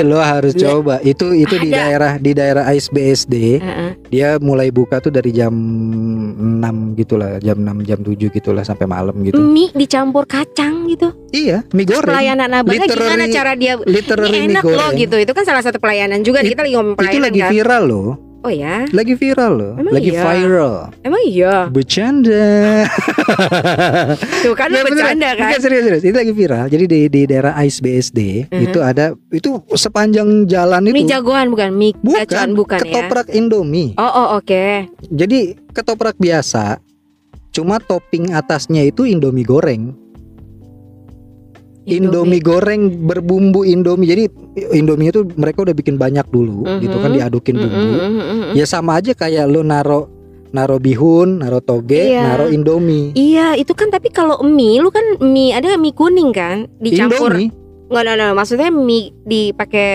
[0.00, 0.08] banget.
[0.08, 0.94] lo harus Gue- coba.
[1.00, 1.76] Itu itu di Ada.
[1.78, 3.34] daerah di daerah ASBSD.
[3.60, 3.90] Heeh.
[4.08, 9.12] Dia mulai buka tuh dari jam 6 gitulah, jam 6 jam 7 gitulah sampai malam
[9.20, 9.36] gitu.
[9.36, 11.12] Mie dicampur kacang gitu.
[11.30, 12.08] Iya, mie goreng.
[12.08, 15.16] pelayanan abangnya gimana cara dia Literally ini enak loh gitu.
[15.16, 16.40] Itu kan salah satu pelayanan juga.
[16.40, 17.50] It- Kita lagi ngomong Itu pelayanan lagi kan.
[17.52, 18.10] viral loh.
[18.46, 19.72] Oh ya, Lagi viral loh.
[19.74, 20.22] Emang lagi iya?
[20.22, 20.74] viral.
[21.02, 21.66] emang iya.
[21.66, 22.86] Bercanda.
[24.46, 24.86] Tuh kan beneran.
[24.86, 25.50] bercanda kan.
[25.50, 26.02] Nggak, serius serius.
[26.04, 26.64] Itu lagi viral.
[26.68, 28.62] Jadi di di daerah ASBSD Mhm.
[28.62, 32.84] itu ada itu sepanjang jalan itu Mie jagoan bukan mie bukan bukan ya.
[32.86, 33.98] ketoprak Indomie.
[33.98, 34.86] Oh oh oke.
[35.04, 35.38] Jadi
[35.74, 36.78] ketoprak biasa
[37.50, 40.05] cuma topping atasnya itu Indomie goreng.
[41.86, 44.06] Indomie goreng berbumbu Indomie.
[44.06, 44.24] Jadi
[44.72, 47.78] Indomie itu mereka udah bikin banyak dulu gitu kan diadukin Mm, bumbu.
[47.78, 48.52] mm, mm, mm, mm.
[48.54, 50.10] Ya sama aja kayak lo naro
[50.48, 52.22] naro bihun, naro toge, Iya.
[52.26, 53.12] naro Indomie.
[53.12, 57.30] Iya, itu kan tapi kalau mie lu kan mie ada mie kuning kan dicampur.
[57.30, 57.50] Indomie.
[57.86, 59.90] Enggak, enggak, enggak, maksudnya mie dipakai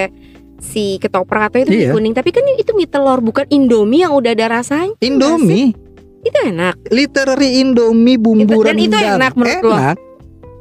[0.62, 1.92] si ketoprak atau itu mie Iya.
[1.92, 4.94] kuning, tapi kan itu mie telur bukan Indomie yang udah ada rasanya.
[5.00, 5.74] Indomie.
[6.22, 6.78] Itu enak.
[6.88, 9.18] Literally Indomie bumbu Itu- dan itu rendang.
[9.18, 9.74] enak menurut lo?
[9.74, 9.98] Enak.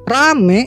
[0.07, 0.61] Rame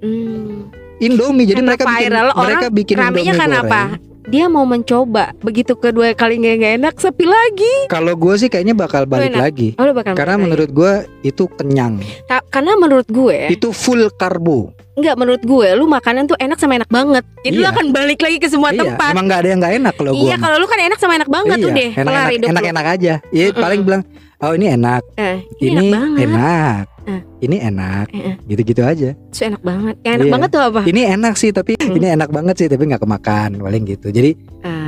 [0.00, 0.72] Hmm.
[0.98, 3.62] Indomie jadi Karena mereka bikin viral, mereka bikin Ramenya kan goreng.
[3.62, 3.82] apa?
[4.22, 5.32] Dia mau mencoba.
[5.40, 7.88] Begitu kedua kali nggak enak, sepi lagi.
[7.88, 9.40] Kalau gue sih kayaknya bakal balik enak.
[9.42, 9.68] lagi.
[9.74, 12.04] Oh, bakal Karena balik menurut gue itu kenyang.
[12.26, 14.76] Ta- karena menurut gue, Itu full karbo.
[14.92, 17.24] nggak menurut gue, lu makanan tuh enak sama enak banget.
[17.40, 17.72] Jadi lu Iya.
[17.72, 19.10] akan balik lagi ke semua iya, tempat.
[19.10, 20.22] emang nggak ada yang nggak enak kalau gue.
[20.22, 21.90] Iya, kalau lu kan enak sama enak banget tuh deh.
[21.90, 23.14] Kelar enak, enak, aja.
[23.26, 23.56] Iya Mm-mm.
[23.56, 24.02] paling bilang,
[24.38, 26.20] oh ini enak, Eh, ini, ini enak banget.
[26.28, 27.20] enak, Eh.
[27.40, 28.36] ini enak, eh.
[28.44, 29.16] gitu-gitu aja.
[29.32, 29.94] Terus enak banget.
[30.02, 30.32] Yang enak Iya.
[30.36, 30.80] banget tuh apa?
[30.84, 31.96] Ini enak sih, tapi Hmm.
[31.96, 34.08] ini enak banget sih, tapi nggak kemakan, paling gitu.
[34.08, 34.32] Jadi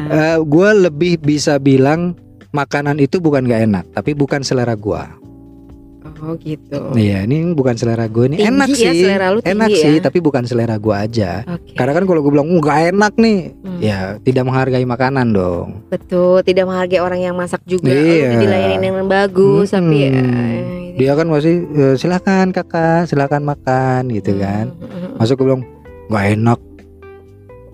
[0.05, 2.13] Ah, gue lebih bisa bilang
[2.51, 5.01] makanan itu bukan nggak enak, tapi bukan selera gue.
[6.23, 6.79] oh gitu.
[6.95, 9.81] Iya, ini bukan selera gue ini Tinggi enak ya, sih, selera lu enak ya.
[9.81, 11.43] sih, tapi bukan selera gue aja.
[11.49, 11.75] Oke.
[11.75, 13.81] Karena kan kalau gue bilang nggak enak nih, Hmm.
[13.81, 15.83] ya tidak menghargai makanan dong.
[15.89, 17.91] Betul, tidak menghargai orang yang masak juga.
[17.91, 18.29] Iya.
[18.29, 19.77] Udah dilayani dengan bagus, Hmm.
[19.83, 20.11] tapi ya,
[20.95, 24.71] Dia kan masih "Eh, silakan kakak, silakan makan gitu kan.
[24.73, 25.17] Hmm.
[25.17, 25.65] Masuk gue bilang
[26.07, 26.61] nggak enak,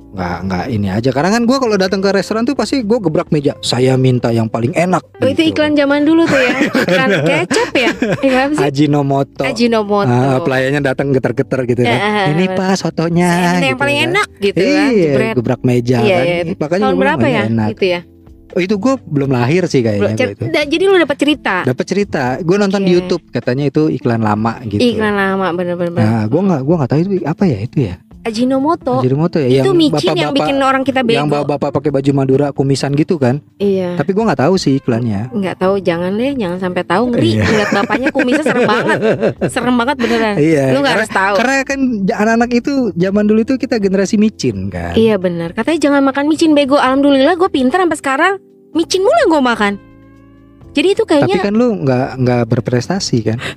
[0.09, 1.11] nggak nggak ini aja.
[1.11, 3.53] Karena kan gue kalau datang ke restoran tuh pasti gue gebrak meja.
[3.61, 5.05] Saya minta yang paling enak.
[5.19, 5.53] Oh itu gitu.
[5.53, 6.55] iklan zaman dulu tuh ya,
[6.85, 7.91] iklan kecap ya?
[7.91, 8.65] Apa sih?
[8.65, 9.43] Ajinomoto.
[9.43, 10.09] Ajinomoto.
[10.09, 11.99] Ah, pelayannya datang geter-geter gitu Eh, kan.
[11.99, 13.29] eh, Ini eh, pak sotonya.
[13.29, 14.09] Saya minta yang gitu paling kan.
[14.09, 14.91] enak gitu kan.
[14.91, 16.25] Iya, gebrak meja Iya, kan.
[16.25, 16.37] iya.
[16.57, 17.43] Makanya Tahun berapa "Oh, ini ya?
[17.47, 17.69] Enak.
[17.71, 18.01] Itu ya.
[18.57, 20.45] Oh, itu gue belum lahir sih kayaknya gua itu.
[20.49, 21.55] Jadi lu dapat cerita.
[21.69, 22.97] Dapat cerita, gue nonton di Oke.
[22.97, 24.81] YouTube katanya itu iklan lama gitu.
[24.81, 26.01] Iklan lama bener-bener.
[26.01, 27.97] Nah, gue nggak gue nggak tahu itu apa ya itu ya.
[28.21, 28.99] Ajinomoto.
[28.99, 29.61] Ajinomoto ya.
[29.61, 31.35] itu micin yang bapak-bapak- bikin orang kita yang bego.
[31.41, 33.39] bapak-bapak pakai baju Madura kumisan gitu kan.
[33.57, 33.95] Iya.
[33.95, 35.31] Tapi gue nggak tahu sih iklannya.
[35.31, 37.45] nggak tahu jangan deh jangan sampai tahu ngeri Iya.
[37.45, 38.99] ngeliat bapaknya kumisnya serem banget
[39.49, 40.65] serem banget beneran Iya.
[40.71, 41.81] lu nggak karena, harus tahu karena kan
[42.13, 44.93] anak-anak itu zaman dulu itu kita generasi micin kan.
[44.95, 48.33] iya benar katanya jangan makan micin bego alhamdulillah gue pinter sampai sekarang
[48.71, 49.73] micin mulu yang gue makan
[50.71, 53.39] jadi itu Tapi kayaknya kan lu nggak nggak berprestasi kan?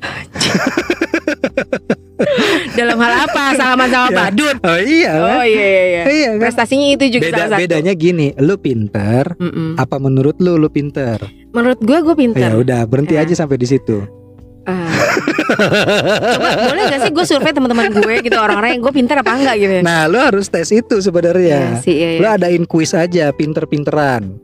[2.73, 4.17] dalam hal apa salaman sama Iya.
[4.17, 5.11] badut Oh iya.
[5.11, 5.31] kan?
[5.33, 6.39] oh iya iya iya Iya kan.
[6.39, 9.23] prestasinya itu juga Beda salah satu bedanya gini, lu pinter.
[9.35, 9.75] Mm-mm.
[9.75, 11.19] Apa menurut lu lu pinter?
[11.51, 13.21] menurut gue gue pinter Ya udah berhenti Ya.
[13.21, 13.99] aja sampai di situ.
[14.61, 14.87] Ah.
[16.31, 19.55] coba boleh gak sih gue survei teman-teman gue gitu orang-orang yang gue pinter apa enggak
[19.57, 21.59] gitu ya Nah, lu harus tes itu Iya sebenarnya.
[21.77, 22.37] sih iya, Lu iya.
[22.37, 24.37] adain kuis aja pinter-pinteran.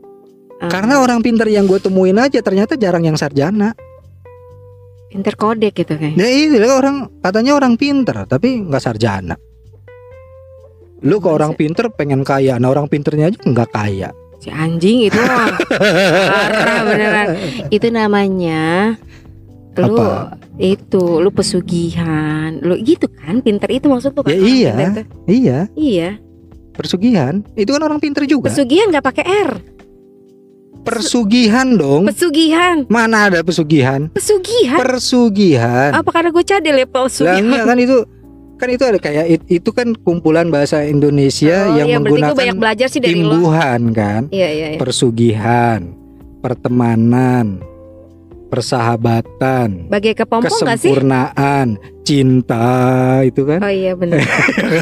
[0.58, 0.66] Ah.
[0.66, 3.72] Karena orang pinter yang gue temuin aja ternyata jarang yang sarjana.
[5.08, 9.36] Pinter kodek gitu kayak Ya itu orang katanya orang pinter tapi nggak sarjana.
[11.00, 14.10] Lu ke orang pinter pengen kaya, nah orang pinternya aja nggak kaya.
[14.38, 15.58] si anjing itu parah
[16.86, 17.26] beneran
[17.74, 18.94] itu namanya
[19.74, 20.38] lu Apa?
[20.62, 24.70] itu lu pesugihan lu gitu kan pinter itu maksud lu kan Ya iya.
[24.78, 25.06] pinter tuh?
[25.26, 26.08] Iya, iya
[26.70, 27.42] persugihan.
[27.58, 28.46] Itu kan orang pinter juga.
[28.46, 29.50] pesugihan nggak pakai r
[30.80, 32.06] Persugihan dong.
[32.06, 34.08] pesugihan Mana ada pesugihan?
[34.08, 35.90] pesugihan Persugihan.
[35.92, 37.96] apa karena gue cadel ya Lah pesugihan enggak kan itu
[38.56, 42.58] kan itu ada kayak it- itu kan kumpulan bahasa Indonesia Oh, yang iya, menggunakan banyak
[42.58, 44.22] belajar sih dari lo imbuhan kan.
[44.30, 44.78] iya iya iya.
[44.78, 45.94] Persugihan,
[46.40, 47.62] pertemanan,
[48.48, 52.66] persahabatan, bagai kepompong nggak sih kesempurnaan, cinta
[53.22, 53.60] itu kan.
[53.60, 54.18] oh iya benar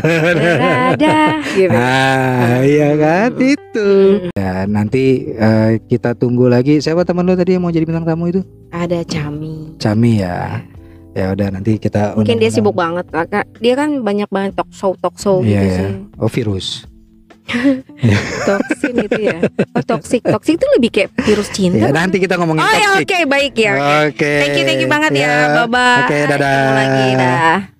[0.06, 1.18] berada
[1.50, 3.90] gitu Ah, iya kan itu.
[4.32, 6.78] Ya, nanti eh, kita tunggu lagi.
[6.78, 8.40] Siapa teman lu tadi yang mau jadi bintang tamu itu?
[8.68, 10.60] ada Cami Cami ya.
[11.12, 12.54] Ya udah nanti kita mungkin dia undang-undang.
[12.54, 13.46] sibuk banget Kak.
[13.56, 15.76] dia kan banyak banget talk show talk show Iya, gitu iya.
[15.76, 16.66] sih Oh virus.
[18.48, 19.38] toksin itu ya?
[19.72, 23.06] Oh toxic toxic itu lebih kayak virus cinta Ya, nanti kita ngomongin oh ya toxic.
[23.06, 23.94] oke baik ya oke.
[24.10, 24.32] Oke.
[24.42, 26.58] thank you thank you banget ya, bye bye Oke, dadah.
[26.74, 27.75] lagi dah